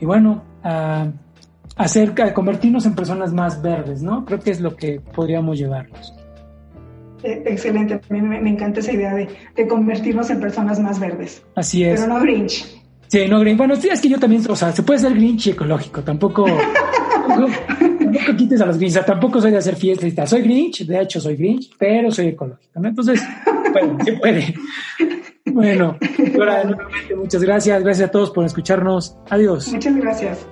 [0.00, 1.08] y bueno, a
[1.76, 4.24] hacer, a convertirnos en personas más verdes, ¿no?
[4.24, 6.14] Creo que es lo que podríamos llevarnos.
[7.22, 11.42] Excelente, a mí me, me encanta esa idea de, de, convertirnos en personas más verdes.
[11.56, 12.00] Así es.
[12.00, 12.64] Pero no Grinch.
[13.08, 13.58] Sí, no Grinch.
[13.58, 16.44] Bueno, sí, es que yo también, o sea, se puede ser Grinch y ecológico, tampoco,
[17.28, 17.52] tampoco,
[17.98, 20.30] tampoco quites a los Grinch, o sea, tampoco soy de hacer fiestas.
[20.30, 22.88] Soy Grinch, de hecho soy Grinch, pero soy ecológico, ¿no?
[22.88, 23.20] Entonces,
[23.72, 24.54] bueno, se puede.
[25.46, 25.96] Bueno,
[26.34, 27.82] Dora, nuevamente muchas gracias.
[27.82, 29.16] Gracias a todos por escucharnos.
[29.30, 29.72] Adiós.
[29.72, 30.46] Muchas gracias.